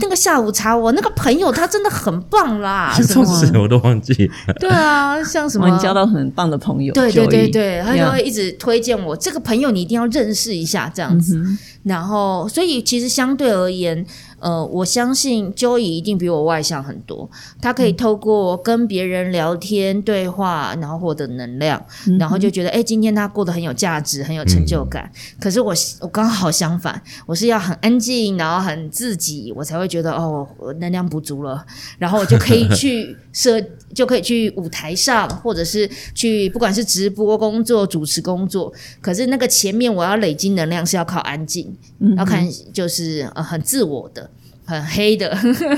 [0.00, 4.14] 那个下午茶，我那个朋友他真的很棒啦，什这么种事我都忘记。
[4.60, 11.36] 对啊，像什，么你交到很棒的朋友，对对对对，他就会一直推荐我这个朋友，你一定要认识一下这样子。
[11.36, 14.06] 嗯然后，所以其实相对而言，
[14.44, 17.30] 呃，我相信 Joey 一定比我外向很多。
[17.62, 25.10] 他可以透过跟别人聊天对话，然后获得能量，嗯然后就觉得，哎，今天他过得很有价值，很有成就感。
[25.40, 31.64] 可是我我刚好相反，我是要很安静，然后很自己，我才会觉得哦，我能量不足了，
[31.96, 33.60] 然后我就可以去社，
[33.94, 38.72] 就可以去舞台上，或者是去不管是直播工作、主持工作。
[39.02, 44.30] 可是那个前面我要累积能量是要靠安静，嗯要看就是呃很自我的。
[44.66, 45.28] 很黑的，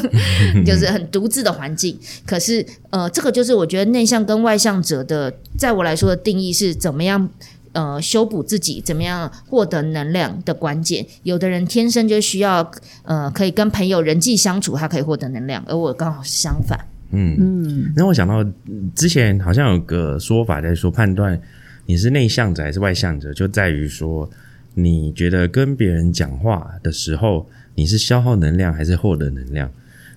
[0.64, 1.98] 就是很独自的环境。
[2.24, 7.28] 可是，呃，这个就是我觉得内向跟外向者的，在我来说的定义是怎么样，
[7.72, 11.04] 呃，修补自己，怎么样获得能量的关键。
[11.24, 12.70] 有的人天生就需要，
[13.02, 16.78] 呃，可以跟朋友人际相处，他可以获得能量，而我刚好是相反。
[17.10, 21.40] 嗯，嗯，让我想到嗯之前好像有个说法在说，判断
[21.86, 24.28] 你是内向者还是外向者，就在于说
[24.74, 29.70] 你觉得跟别人讲话的时候，你是消耗能量还是获得能量。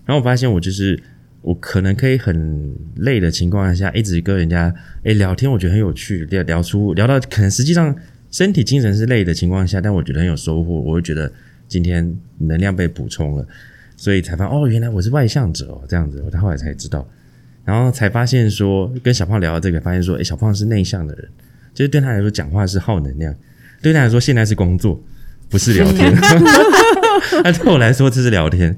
[0.06, 1.00] 然后我发现我就是
[1.42, 4.74] 我可能可以很累的情况下，一直跟人家
[5.04, 7.96] 诶聊天，我觉得很有趣，聊聊出聊到可能实际上
[8.32, 11.32] 身体精神是累的情况下，但我觉得很有收获，我会觉得
[11.68, 13.48] 今天能量被补充了。
[14.00, 17.06] 所以才发现哦，原来我是外向者哦，这样子，我后来才知道，
[17.66, 21.28] 然后才发现说，跟小胖聊到这个，发现说，哎，小胖是内向的人，
[21.74, 23.36] 就是对他来说讲话是耗能量，
[23.82, 25.04] 对他来说现在是工作，
[25.50, 26.16] 不是聊天。
[27.44, 28.74] 那对我来说这是聊天，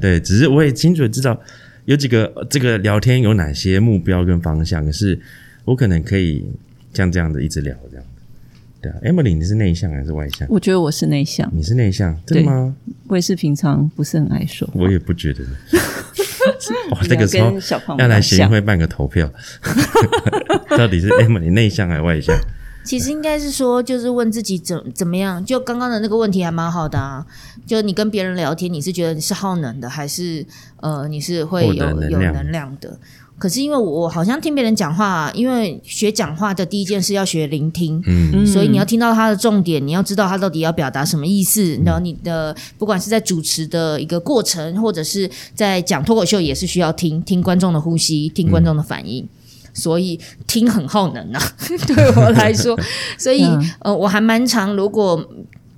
[0.00, 1.40] 对，只是我也清楚的知道
[1.84, 5.16] 有几个呃这个聊天有哪些目标跟方向，可是
[5.64, 6.44] 我可能可以
[6.92, 7.97] 像这样子一直聊这样。
[8.80, 10.46] 对啊，Emily，你是内向还是外向？
[10.48, 12.74] 我觉得我是内向，你是内向，真的吗？
[13.08, 14.74] 我也是平常不是很爱说话。
[14.76, 15.44] 我也不觉得。
[16.90, 17.52] 哇，这个时候
[17.98, 19.30] 要来协会办个投票，
[20.76, 22.36] 到底是 Emily 内向还是外向？
[22.88, 25.44] 其实应该是说，就是问自己怎怎么样。
[25.44, 27.26] 就刚刚的那个问题还蛮好的啊。
[27.66, 30.46] 就你跟别人聊天，你是觉得你是耗能的，还是
[30.80, 32.98] 呃你是会有有能量能量的？
[33.38, 41.78] 可是因为我好像听别人讲话，因为学讲话的第一件事要学聆听，嗯，所以你要听到他的重点，你要知道他到底要表达什么意思。
[41.84, 49.28] 然后你的不管是在主持的一个过程，或者是在讲脱口秀，也是需要听听观众的呼吸，听观众的反应。
[49.78, 51.40] 所以听很耗能啊，
[51.86, 52.76] 对我来说，
[53.16, 55.24] 所以嗯呃，我还蛮常，如果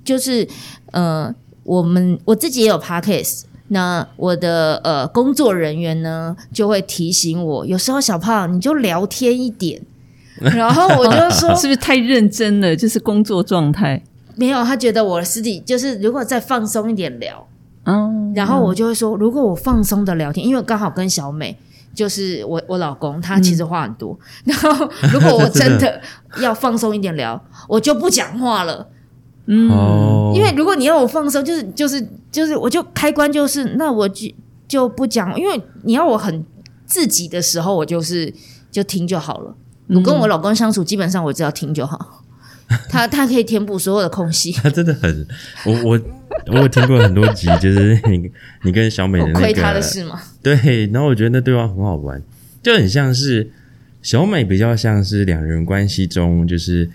[0.03, 0.47] 就是
[0.91, 1.33] 呃，
[1.63, 9.79] 我们我自己也有 podcast，那我的呃工作人员呢就会提醒我，有时候小胖你就聊天一点，
[10.41, 12.75] 然后我就说是不是太认真了？
[12.75, 14.01] 就是工作状态。
[14.35, 17.47] 没有，他觉得我私底就是如果再放松一点聊，
[17.85, 21.55] 嗯，然后我就会说，如果我放松的聊天，因为刚好跟小美。
[21.93, 24.17] 就是我我老公，他其实话很多。
[24.45, 24.69] 然后
[25.13, 26.01] 如果我真的
[26.39, 28.87] 要放松一点聊，我就不讲话了。
[29.47, 34.27] 嗯，哦，因为如果你要我放松，就是就是就是，我就开关就是，那我就
[34.67, 36.45] 就不讲，因为你要我很
[36.85, 38.33] 自己的时候，我就是
[38.71, 39.55] 就听就好了。
[39.89, 42.20] 我跟我老公相处，基本上我只要听就好，
[42.89, 44.51] 他他可以填补所有的空隙。
[44.61, 45.27] 他真的很，
[45.65, 46.01] 我我
[46.47, 48.31] 我有听过很多集，就是 你
[48.63, 50.19] 你跟小美的那我亏他的个？
[50.41, 52.21] 对，然后我觉得那对话很好玩，
[52.63, 53.49] 就很像是
[54.01, 56.89] 小美比较像是两人关系中，就是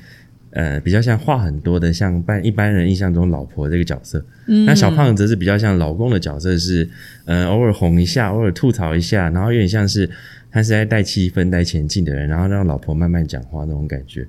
[0.51, 4.25] 呃比较像话很多的，像般一般人印象中老婆这个角色。
[4.65, 6.89] 那小胖则是比较像老公的角色是，
[7.25, 10.09] 呃偶尔哄一下，偶尔吐槽一下，然后有点像是
[10.51, 14.27] 他是在带气氛、带前进的人，然后让老婆慢慢讲话那种感觉。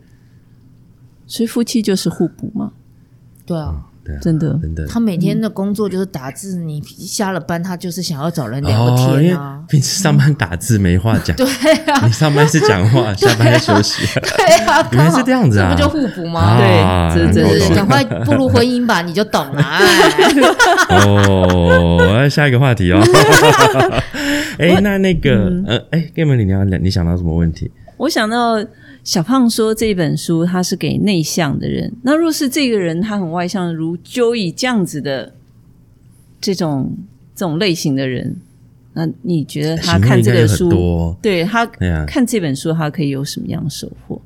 [1.28, 2.72] 所以夫妻就是互补嘛，
[3.46, 4.58] 对啊，对啊，真的。
[4.62, 4.88] 真的。
[4.88, 9.62] 他每天的工作就是打字，你下了班他就是想要找人聊天啊。
[9.68, 11.46] 平时上班打字没话讲， 对
[11.92, 16.40] 啊，你上班是讲话， 下班是休息，对啊，原来是这样子啊这不就互补吗？
[16.40, 19.62] 啊对这这就是赶快步入婚姻吧，你就懂了。
[19.62, 19.86] 哎
[20.90, 23.02] 哦，我要下一个话题哦。
[24.58, 27.70] 哎，那那个呃，哎，根本你要你想到什么问题？
[27.98, 28.58] 我想到
[29.08, 35.34] 小胖说这本书他是给内向的人，那若是这个人他很外向，如 Joey 这样子的
[36.42, 36.94] 这种
[37.34, 38.36] 这种类型的人，
[38.92, 41.66] 那你觉得他看这个书，对他
[42.06, 44.22] 看这本书，他可以有什么样的收获？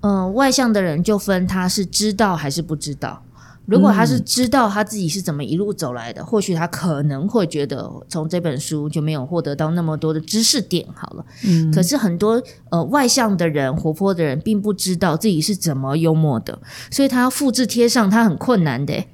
[0.00, 3.22] 嗯，外向的人就分他是知道还是不知道。
[3.70, 10.84] 如果他是知道他自己是怎么一路走来的，或许他可能会觉得从这本书就没有获得到那么多的知识点。
[10.94, 16.58] 好了，嗯可是很多呃外向的人、活泼的人，并不知道自己是怎么幽默的，
[16.90, 19.08] 所以他复制贴上，他很困难的欸。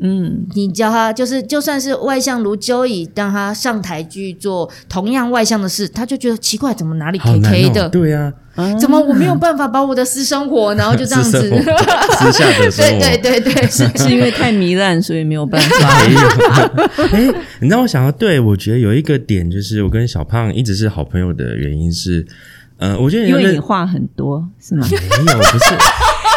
[0.00, 7.84] 嗯，你教他，就是就算是外向如 Joey，当他上台去做同样外向的事，他就觉得奇怪，怎么哪里好 K 难 K 的？
[7.84, 7.88] 哦。
[7.90, 8.32] 对啊，
[8.80, 11.40] 怎么我没有办法把我的私生活，然后就这样子？
[11.40, 11.72] 私生活
[12.14, 16.06] 私下的生活对对对对， 是是因为太糜烂，所以没有办法。
[16.06, 17.32] 没有。
[17.32, 22.26] 哎，你让我想到，对我觉得有一个点，就是我跟小胖一直是好朋友的原因是，
[22.78, 24.86] 呃，我觉得因为你话很多，是吗？
[24.90, 25.64] 没有，不是。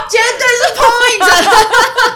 [0.09, 1.23] 绝对是 point。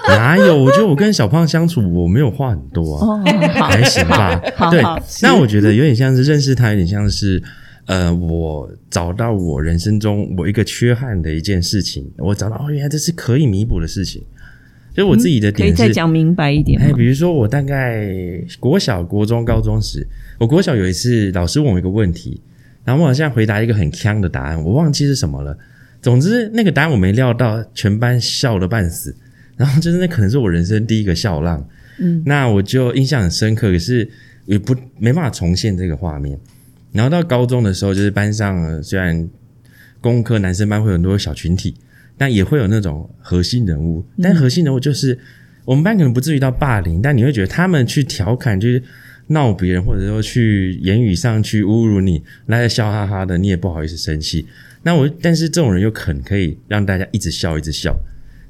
[0.17, 0.55] 哪有？
[0.55, 3.05] 我觉得我跟小胖相处，我没有话很多啊。
[3.05, 3.23] 哦，
[3.53, 4.39] 还行吧
[4.71, 4.81] 对
[5.21, 7.41] 那我觉得有点像是认识他，有点像是
[7.85, 14.23] 呃，我找到我人生中我一个缺憾的一件事情，我找到哦，原来这是可以弥补的事情。
[14.95, 18.09] 所以我自己的可以点是，再讲明白一点哎，比如说我大概
[18.59, 20.07] 国小、国中、高中时，
[20.39, 22.41] 我国小有一次老师问我一个问题，
[22.83, 25.55] 然后我好像回答一个很呛的答案，我忘记是什么了。
[26.01, 29.15] 总之那个答案我没料到，全班笑的半死。
[29.55, 31.67] 然后就是那可能是我人生第一个笑浪，
[31.97, 34.07] 嗯，那我就印象很深刻，可是
[34.45, 36.39] 也不没办法重现这个画面。
[36.91, 39.27] 然后到高中的时候，就是班上呃虽然
[39.99, 41.73] 工科男生班会有很多小群体，
[42.19, 45.17] 但也会有那种核心人物，但核心人物就是、
[45.65, 48.81] 我们班可能不至于到霸凌，但你会觉得他们去调侃，就是
[49.29, 54.45] 闹别人，或者说去言语上去侮辱你，大家笑哈哈的，你也不好意思生气。
[54.83, 57.97] 那我但是这种人又肯可以让大家一直笑，一直笑，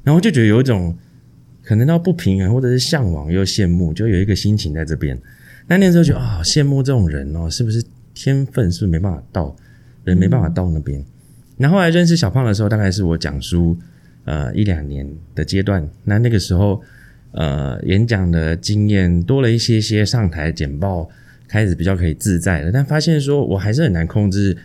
[0.04, 0.96] 然后就觉得有一种
[1.62, 5.18] 可能到不平衡，或者是向往又羡慕，就有一个心情在这边。
[5.66, 7.82] 那那时候觉得啊、好羡慕这种人哦，是不是
[8.14, 9.54] 天分是不是没办法到，
[10.04, 11.04] 人没办法到那边？
[11.56, 13.76] 然后后来认识小胖的时候，大概是我讲书
[14.24, 15.86] 呃一两年的阶段。
[16.04, 16.80] 那那个时候
[17.32, 21.08] 呃演讲的经验多了一些些，上台简报
[21.46, 24.56] 开始比较可以自在了，但发现说我还是很难控制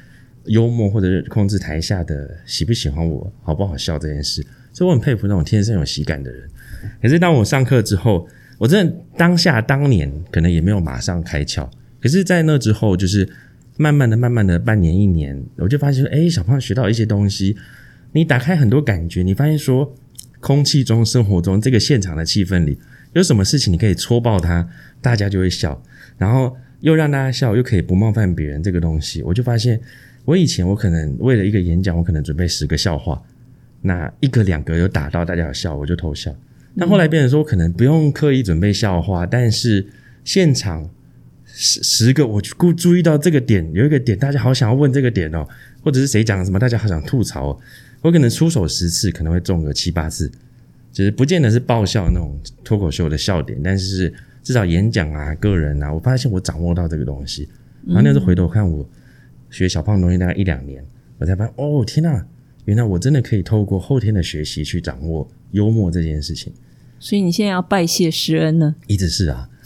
[0.46, 4.46] 幽默或者是控制台下的喜不喜欢我、好不好笑这件事。
[4.72, 6.50] 所以我很佩服那种天生有喜感的人。
[7.02, 8.28] 可是当我上课之后，
[8.58, 11.70] 我真的当下当年可能也没有马上开窍，
[12.02, 13.28] 可是，在那之后，就是
[13.78, 17.56] 慢慢的、慢慢的，半年、一年，我就发现说，哎，小胖学到一些东西，
[18.12, 19.96] 你打开很多感觉，你发现说，
[20.40, 22.78] 空气中、生活中这个现场的气氛里，
[23.14, 24.68] 有什么事情你可以戳爆它，
[25.02, 25.82] 大家就会笑，
[26.18, 29.80] 然后又让大家笑，又可以不冒犯别人，这个东西，我就发现，
[30.26, 33.22] 我以前我可能为了一个演讲，我可能准备十个笑话，
[33.82, 36.34] 那一个两个有打到大家有笑，我就偷笑。
[36.78, 39.86] 但后来变成说，我可能不用刻意准备笑话，但是
[40.24, 40.90] 现场
[41.46, 45.48] 十十个我注注意到这个点，有一个点大家好想要问这个点哦，
[45.82, 47.60] 或者是谁讲什么，大家好想吐槽、哦，
[48.02, 50.32] 我可能出手十次，可能会中个七八次，
[50.92, 54.12] 就是不见得是爆笑那种脱口秀的笑点，但是
[54.42, 57.50] 至少演讲啊、个人啊，我发现我掌握到这个东西。
[57.86, 58.88] 然后那时候回头看我
[59.54, 60.84] 学小胖的东西大概一两年，
[61.20, 62.26] 我才发现哦天呐，
[62.66, 66.52] 原来我真的可以透过后天的学习去掌握幽默这件事情。
[67.00, 68.76] 所以你现在要拜谢师恩呢？
[68.88, 69.50] 一直是啊，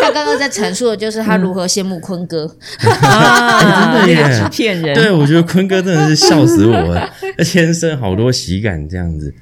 [0.00, 2.46] 他刚刚在阐述的就是他如何羡慕坤哥，
[2.78, 9.34] 啊，真的是骗人，对我觉得坤哥真的是笑死我了， 他天生好多喜感这样子。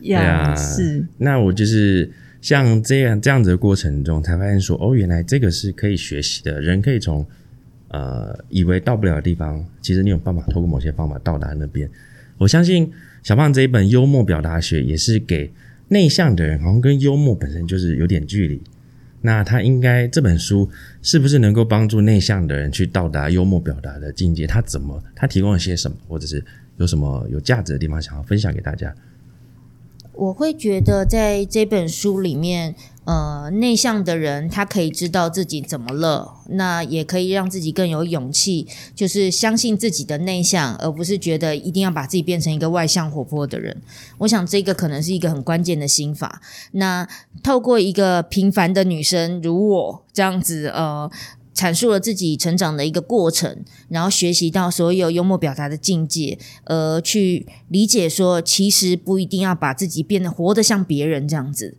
[0.00, 1.04] 对呀，啊，是。
[1.18, 7.26] 那我就是像这样这样子的过程中，才发现说，哦，原来这个是可以学习的，人可以从
[7.88, 11.88] 呃以为到不了的地方，其实你有办法透过某些方法到达那边。
[12.38, 15.52] 我相信小胖这一本幽默表达学也是给
[15.88, 18.60] 内向的人，好像跟幽默本身就是有点距离。
[19.22, 20.68] 那他应该这本书
[21.02, 24.46] 是不是能够帮助内向的人去到达幽默表达的境界？
[24.46, 25.02] 他怎么？
[25.14, 26.44] 他提供了些什么，或者是
[26.76, 28.94] 有什么有价值的地方想要分享给大家？
[30.12, 32.74] 我会觉得在这本书里面，
[33.06, 43.80] 呃，内向的人他可以知道自己怎么了，那也可以让自己更有勇气，就是相信自己的内向，而不是觉得一定要把自己变成一个外向活泼的人。
[44.18, 46.42] 我想这个可能是一个很关键的心法。
[46.72, 47.08] 那
[47.42, 51.10] 透过一个平凡的女生如我这样子，呃。
[51.56, 61.74] 阐述了自己成长的一个过程，然后学习到所有幽默表达的境界，呃，去理解说，其实不一定要把自己变得活得像别人这样子，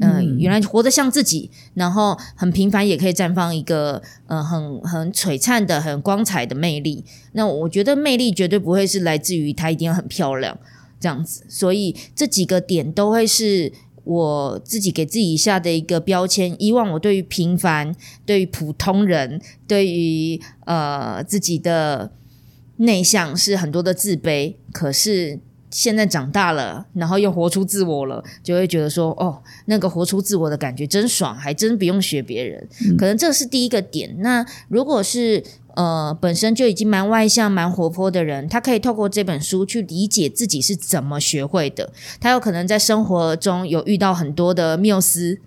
[0.00, 7.04] 嗯、原来活得像自己，然后很平凡也可以绽放一个呃很很璀璨的、很光彩的魅力。
[7.32, 10.58] 那我觉得魅力绝对不会是来自于她一定要很漂亮
[10.98, 13.72] 这样子，所以这几个点都会是。
[14.10, 17.94] 我自己给自己下的一个标签，以往我对于平凡、
[18.26, 22.10] 对于普通人、对于呃自己的
[22.78, 25.38] 内向是很多的自卑，可是
[25.70, 32.68] 现在长大了，然后又活出自我了，就会觉得说，哦，那个活出自我的感觉真爽，还真不用学别人。
[32.98, 34.16] 可能这是第一个点。
[34.18, 35.44] 那如果是
[35.80, 41.90] 呃本身就已经蛮外向、蛮活泼的人，他可以透过这本书去理解自己是怎么学会的。
[42.20, 45.38] 他有可能在生活中有遇到很多的缪斯。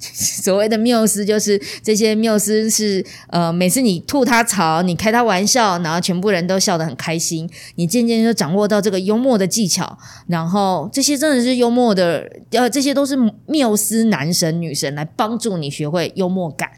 [0.00, 7.46] 所谓的缪斯，就是这些缪斯是呃，每次你吐他槽，你开他玩笑，然后全部人都笑得很开心。
[7.74, 13.14] 你渐渐就掌握到这个幽默的技巧，然后这些真的是幽默的，呃，这些都是
[13.46, 16.70] 缪斯男神女神来帮助你学会幽默感。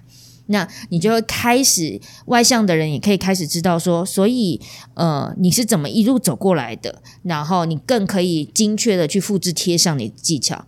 [0.46, 4.60] 那你就会开始，外向的人也可以开始知道说，所以
[4.94, 10.64] 呃，你是怎么一路走过来的，然后你更可以精确的去复制贴上你的技巧。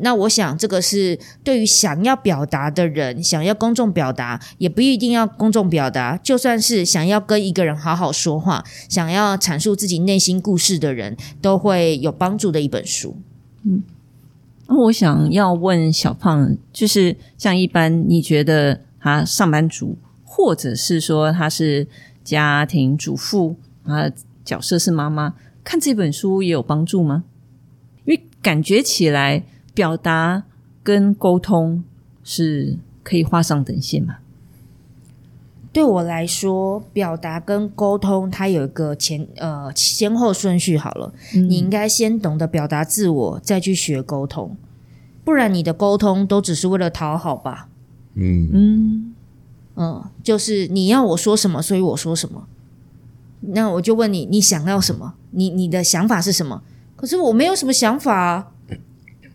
[0.00, 13.16] 那我想，这个是对于想要表达的人，想要公众表达，也不一定要公众表达，就算是想要跟一个人好好说话，想要阐述自己内心故事的人，都会有帮助的一本书。
[13.64, 13.82] 嗯
[14.68, 21.86] 那我想要问小胖，就是像一般你觉得他上班族，或者是说他是
[22.24, 23.54] 家庭主妇
[23.84, 24.10] 啊，
[24.44, 27.22] 角色是妈妈，看这本书也有帮助吗？
[28.04, 30.42] 因为感觉起来表达
[30.82, 31.84] 跟沟通
[32.24, 34.16] 是可以画上等线嘛。
[35.72, 40.76] 对我来说，表达跟沟通它有一个前呃先后顺序。
[40.76, 44.56] 好了，你应该先懂得表达自我，再去学沟通，
[45.22, 47.68] 不然你的沟通都只是为了讨好吧。
[48.16, 49.14] 嗯嗯
[49.76, 52.48] 嗯，就是你要我说什么，所以我说什么。
[53.40, 55.14] 那我就问你，你想要什么？
[55.30, 56.62] 你你的想法是什么？
[56.96, 58.48] 可是我没有什么想法啊。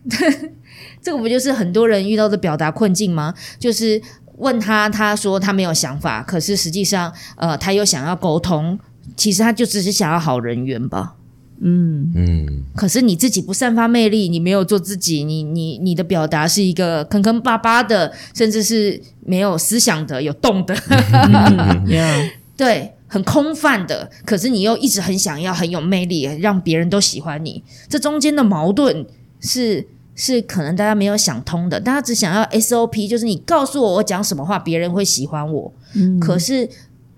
[1.00, 3.32] 这个不就是很多人遇到的表达困境吗？
[3.58, 4.02] 就是
[4.38, 8.78] 问他，他说他没有想法，可是实际上，呃，他又想要沟通，
[9.16, 11.14] 其实他就只是想要好人缘吧。
[11.60, 20.74] 嗯嗯可是你自己不散发魅力，你没有做自己，你你你的表达是一个坑坑巴巴的，甚至是没有思想的、有动的。
[22.56, 27.62] 对，很空泛的，可是你又一直很想要，很有魅力，让别人都喜欢你。
[27.88, 29.04] 这中间的矛盾
[29.40, 35.72] 是是可能大家没有想通的，大家只想要 SOP，就是你告诉我我讲什么话，别人会喜欢我。
[35.94, 36.68] 嗯可是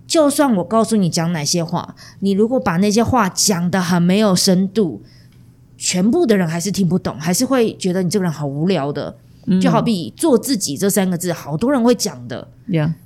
[0.06, 5.02] 就算我告诉你讲哪些话，你如果把那些话讲的很没有深度，
[5.76, 9.16] 全部的人还是听不懂，还是会觉得你这个人好无聊的。
[9.60, 12.48] 就好比“做自己”这三个字，好多人会讲的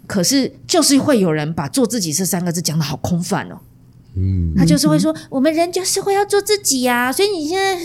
[0.07, 3.59] 可是就是会有人把“做自己”这三个字讲的好空泛哦。
[4.19, 7.79] 嗯他就是会说，我们人就是会要做自己呀、 所以你现在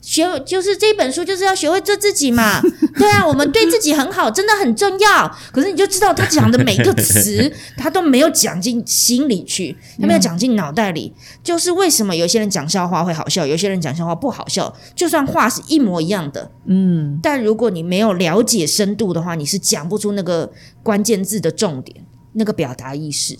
[0.00, 2.62] 学就是这本书就是要学会做自己嘛。
[2.96, 5.36] 对啊，我们对自己很好，真的很重要。
[5.52, 11.12] 可是你就知道他讲的每个词， 他都没有讲进心里去，他没有讲进脑袋里。
[11.42, 20.50] 就是为什么有些人讲笑话会好笑，有些人讲笑话不好笑，就算话是一模一样的，嗯但如果你没有了解深度的话，你是讲不出那个
[20.82, 23.36] 关键字的重点，那个表达意识。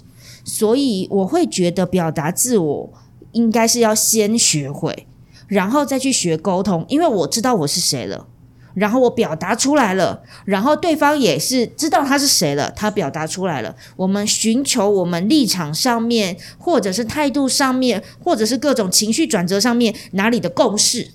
[0.46, 2.92] 所以我会觉得表达自我
[3.32, 5.06] 应该是要先学会，
[5.48, 8.28] 然后再去学沟通，因为我知道我是谁了。
[8.74, 13.74] 然后我表达出来了，然后对方也是知道他是谁了，他表达出来了。
[13.96, 21.08] 我们寻求我们立场上面，或者是态度上面，或者是各种情绪转折上面哪里的共识，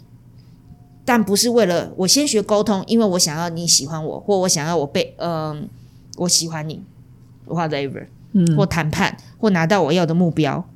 [1.06, 5.70] 但不是为了我先学沟通，因为我想要你喜欢我，或我想要我被嗯、
[6.18, 6.84] 我喜欢你
[7.48, 8.56] ，whatever，嗯。
[8.56, 10.68] 或谈判，或拿到我要的目标，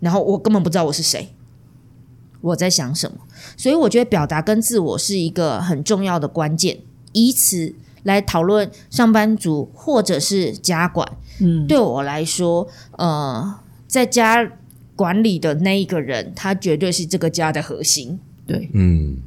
[0.00, 1.34] 然后我根本不知道我是谁，
[2.40, 3.18] 我在想什么，
[3.56, 6.78] 所以我觉得表达跟自我是一个很重要的关键，
[7.12, 11.08] 以此来讨论上班族或者是家管。
[11.40, 11.66] 嗯。
[11.66, 12.66] 对我来说，
[12.98, 14.50] 呃，在家
[14.94, 18.18] 管理的那一个人，他绝对是这个家的核心。
[18.46, 18.70] 对。
[18.74, 19.18] 嗯。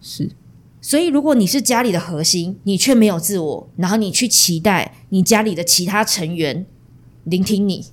[0.00, 0.30] 是。
[0.82, 6.64] 所以，如果你是家里的核心，你却没有自我，然后你去期待你家里的其他成员
[7.30, 7.84] 聆听你，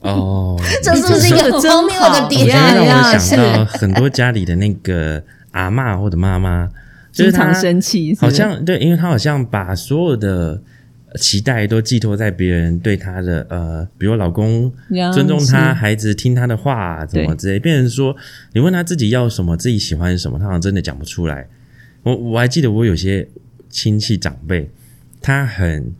[0.00, 2.46] 哦， 这是不是一个很荒谬的我点？
[2.46, 6.70] 现在让呀我想到很多家里的那个阿嬷或者妈妈，
[7.10, 10.62] 就是常生气，好像对，因为她好像把所有的
[11.16, 14.72] 期待都寄托在别人对她的呃，比如老公
[15.12, 18.16] 尊重她，孩子听她的话，怎么之类，变成说
[18.52, 21.48] 你问她自己要什么，自己喜欢什么，她好像真的讲不出来。
[22.04, 23.28] 我我还记得我有些
[23.68, 24.70] 亲戚长辈，
[25.20, 25.92] 他很。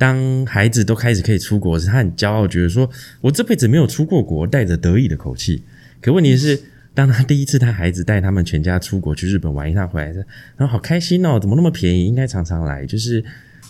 [0.00, 2.88] 当孩子都开始可以出国时，他很骄傲，觉得说
[3.20, 5.62] ：“我这辈子没有出过国，带着得意的口气。”
[6.00, 6.58] 可问题是，
[6.94, 10.10] 当他第一次他孩子带他们全家出国去日本玩一趟回来，
[10.56, 12.06] 然后好开心哦，怎么那么便宜？
[12.06, 12.86] 应该常常来。
[12.86, 13.22] 就是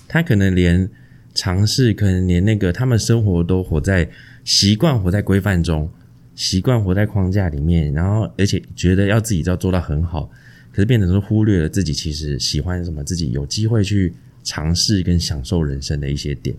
[0.06, 0.88] 他可能连
[1.34, 4.08] 尝试，可能连那个他们生活都活在
[4.44, 5.90] 习惯活在规范中，
[6.36, 10.30] 习惯活在框架里面，然后而且觉得要自己要做到很好，
[10.70, 16.56] 可是变成说忽略了自己其实喜欢什么，自己有机会去尝试跟享受人生的一些点，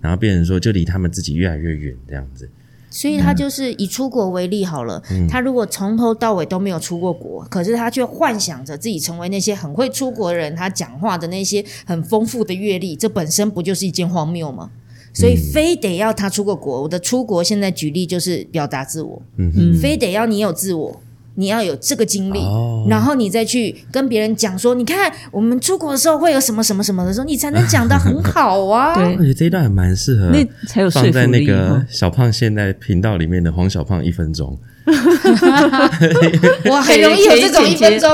[0.00, 2.48] 然后变成说就离他们自己越来越远这样子。
[2.88, 14.70] 所以他就是以出国为例好了，他如果从头到尾都没有出过国，可是他却幻想着自己成为那些很会出国的人，他讲话的那些很丰富的阅历，这本身不就是一件荒谬吗？
[15.12, 16.82] 所以非得要他出过国。
[16.82, 21.00] 我的出国现在举例就是表达自我，嗯哼，非得要你有自我，
[21.36, 22.86] 你要有这个经历，哦。
[22.90, 28.94] 然后你再去跟别人讲说，你看我们出国的时候会有什么什么什么的时候，你才能讲得很好啊。
[28.98, 29.04] 对。
[29.16, 34.58] 我觉得这一段还蛮适合那才有放在那个小胖现在频道里面的黄小胖一分钟，
[36.70, 38.10] 我很容易有这种一分钟，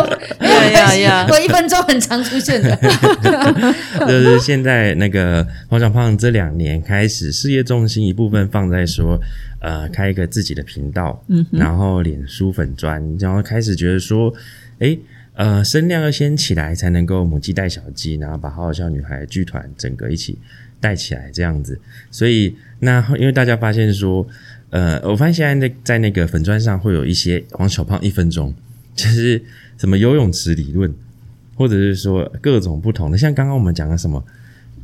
[1.29, 2.75] 我一分钟很常出现的。
[4.09, 9.21] 就是现在那个黄小胖这两年开始事业重心一部分放在说，
[9.61, 14.33] 呃，开一个自己的频道，嗯，然后脸书粉砖，然后开始觉得说，
[14.79, 14.97] 哎，
[15.35, 20.39] 呃，声量要先起来，才能够母鸡带小鸡，然后把好好笑女孩剧团整个一起
[20.81, 21.79] 带起来这样子。
[22.11, 24.27] 所以那因为大家发现说，
[24.73, 28.53] 呃，我发现现在在在那个粉砖上会有一些黄小胖一分钟，
[28.97, 29.41] 就是
[29.79, 30.93] 什么游泳池理论。
[31.55, 34.25] 或者是说各种不同的，像刚刚我们讲的什么，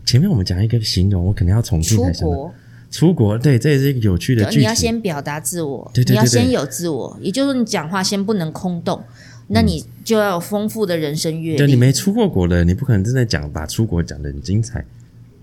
[0.05, 2.55] 前面我们讲一个形容，我可能要重新出才想到国，
[2.91, 4.59] 出国，对，这也是一个有趣的句子。
[4.59, 9.03] 你要先表达自我，对对对对你要先有自我，也就是说你讲话先不能空洞，
[9.49, 11.59] 那你就要有丰富的人生阅历。
[11.59, 14.85] 对你没出过国的，你不可能真的讲把出国讲的很精彩，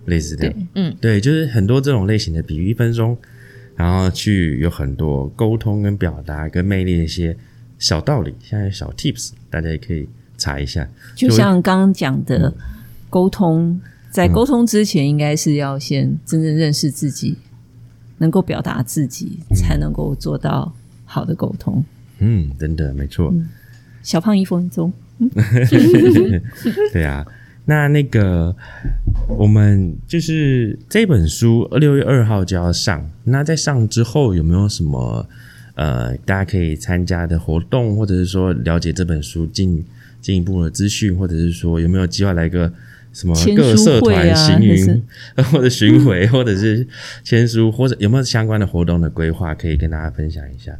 [0.05, 0.53] 类似这样。
[0.75, 3.17] 嗯，对，就是很多这种类型的比喻，一分钟，
[3.75, 7.35] 然后去有很多沟通跟表达跟魅力的一些
[7.77, 10.07] 小道理，现在小 tips，大家也可以
[10.37, 10.87] 查一下。
[11.15, 12.53] 就像刚刚讲的
[13.09, 17.37] 沟通，在沟通之前，应该是要先真正认识自己，
[18.19, 20.73] 能够表达自己，才能够做到
[21.03, 21.83] 好的沟通。
[22.19, 23.33] 嗯，真的没错。
[24.01, 24.93] 小胖一分钟，
[26.93, 27.25] 对啊，
[27.65, 28.55] 那那个
[29.27, 35.27] 我们就是这本书六月二号就要上，那在上之后有没有什么
[35.73, 39.83] 呃大家可以参加的活动，或者是说了解这本书进
[40.21, 42.71] 进一步的资讯，或者是说有没有计划来个
[43.11, 45.03] 什么各社团行云
[45.51, 46.87] 或者巡回，或者是
[47.23, 50.71] 签书，或者有没有相关的活动的规划可以跟大家分享一下？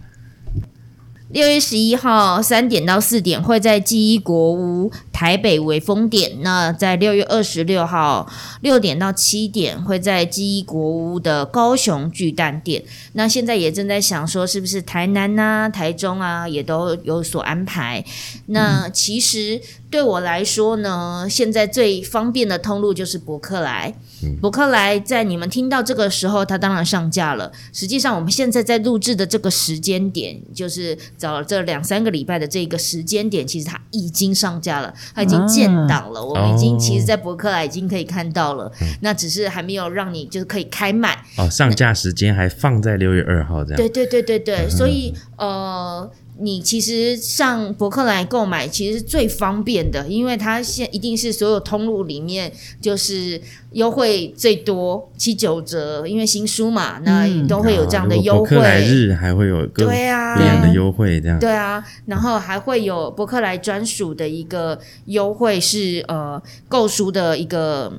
[1.36, 6.41] 六月十一号三点到四点会在记忆国屋台北微风点。
[6.41, 8.31] 那在六月二十六号
[8.61, 12.81] 六点到七点会在记忆国屋的高雄巨蛋店。
[13.11, 18.05] 那现在也正在想说，是不是台南呐、台中啊也都有所安排？
[18.45, 19.59] 那其实
[19.91, 23.93] 对我来说呢，现在最方便的通路就是博客来。
[24.41, 27.51] 博客来在你们听到这个时候，它当然上架了。
[27.73, 36.23] 实际上，我们现在在录制的这个时间点，就是找了这两三个礼拜的这个时间点，其实它已经上架了，它已经建档了。
[36.23, 38.71] 我们已经哦其实，在博客来已经可以看到了，
[39.01, 41.17] 那只是还没有让你就是可以开卖。
[41.38, 43.76] 哦，上架时间还放在六月二号这样。
[43.76, 46.07] 对对对对对，所以呃，
[46.38, 58.81] 你其实上博客来购买其实是最方便的，因为它现一定是所有通路里面就是优惠最多七九折，因为新书嘛，那嗯都会有这样的优博客来。
[58.81, 61.39] 日还会有各对啊不一样的优惠这样。
[61.39, 67.93] 对啊，然后还会有博客来专属的一个优惠是呃购书的一个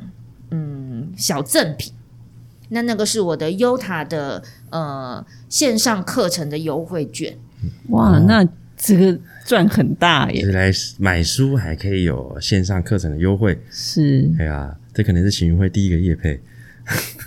[0.51, 1.91] 嗯小赠品，
[2.69, 7.39] 那那个是我的优塔的呃线上课程的优惠券。
[7.89, 8.47] 哇，那
[8.77, 10.41] 这个赚很大耶！
[10.41, 16.41] 就是来买书还可以有线上课程的优惠，是哎呀，这可能是行云会第一个业配。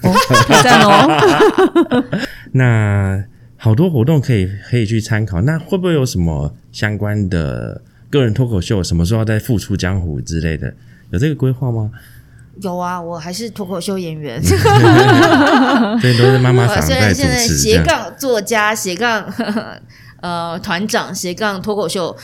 [0.03, 0.13] 哦，
[0.47, 2.03] 太赞哦！
[2.53, 3.23] 那
[3.57, 10.73] 好多活动可以可以去参考，那会不会有什么相关的个人脱口秀，什么时候要再复出江湖之类的？
[11.11, 11.91] 有这个规划吗？
[12.61, 17.83] 有啊，我还是脱口秀演员， 这都是妈妈 我桑在主虽然现在持这样。
[17.83, 19.33] 斜杠作家、斜杠
[20.21, 22.15] 呃团长、斜杠脱口秀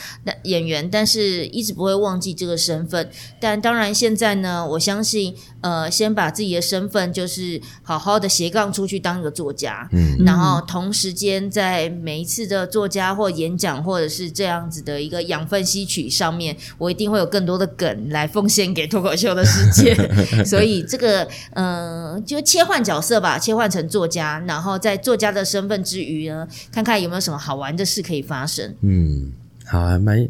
[0.44, 3.10] 演员，但是一直不会忘记这个身份。
[3.40, 5.34] 但当然现在呢，我相信
[5.66, 19.92] 呃，先把自己的身份就是好好的斜杠出去当一个作家，嗯然后同时间在每一次的作家或演讲或者是这样子的一个养分吸取上面，我一定会有更多的梗来奉献给脱口秀的世界。
[20.46, 28.72] 所以这个嗯、呃就切换角色吧，切换成作家，然后在作家的身份之余呢，看看有没有什么好玩的事可以发生。
[28.82, 29.32] 嗯，
[29.64, 30.28] 好啊，蛮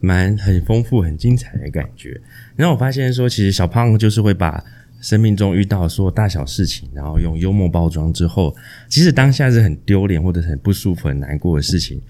[0.00, 2.20] 蛮很丰富、很精彩的感觉。
[2.56, 4.62] 然后我发现说，其实小胖就是会把
[5.00, 8.54] 生命中遇到所有大小事情，然后用幽默包装之后，
[8.88, 12.00] 即使当下是很丢脸或者很不舒服、很难过的事情，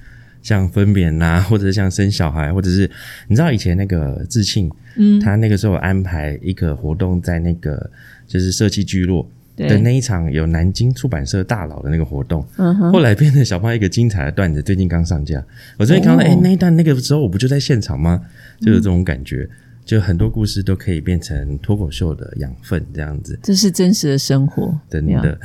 [0.43, 2.91] 像分娩呐、或者是像生小孩，或者是
[3.28, 7.91] 你知道以前那个志庆，嗯，他那个时候安排一个活动在那个
[8.26, 9.28] 就是社区聚落。
[9.66, 12.46] 的，那一场有南京出版社大佬的那个活动，
[12.92, 15.42] 后来变成小胖一个精彩的段子，最近刚上架。
[15.78, 18.22] 我最近看到，哦哎、那一段那个时候我不就在现场吗？
[18.61, 19.48] 就有这种感觉，
[19.84, 24.78] 就很多故事都可以变成脱口秀的养分，这样子，这是真实的生活，
[25.22, 25.38] 的。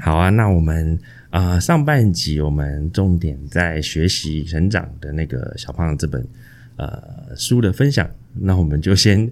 [0.00, 0.98] 好啊，那我们
[1.30, 6.26] 啊、呃上半集我们重点在学习成长的那个小胖这本
[6.76, 9.30] 呃书的分享，那我们就先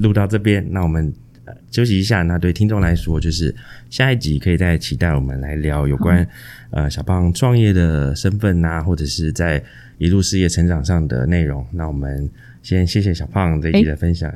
[0.00, 0.66] 录到这边。
[0.70, 1.27] 那我们呃
[1.70, 2.22] 休息一下。
[2.22, 3.54] 那对听众来说，就是
[3.90, 6.26] 下一集可以再期待我们来聊有关
[6.70, 9.62] 呃小胖创业的身份呐、或者是在
[9.98, 11.66] 一路事业成长上的内容。
[11.72, 12.30] 那我们
[12.62, 14.32] 先谢谢小胖这一集的分享。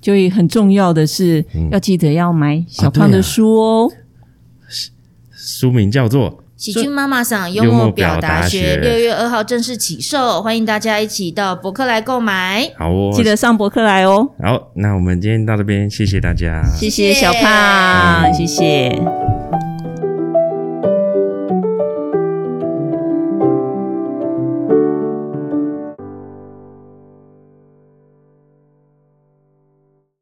[0.00, 3.92] 就很重要的是，要记得要买小胖的书哦。
[5.32, 12.72] 书名叫做喜剧妈妈桑幽幽默默表表达学六月二号正式起售，欢迎大家一起到博客来购买。
[12.78, 14.26] 好哦，记得上博客来哦。
[14.42, 18.98] 好，那我们今天到这边，谢谢大家，谢谢小胖，谢谢。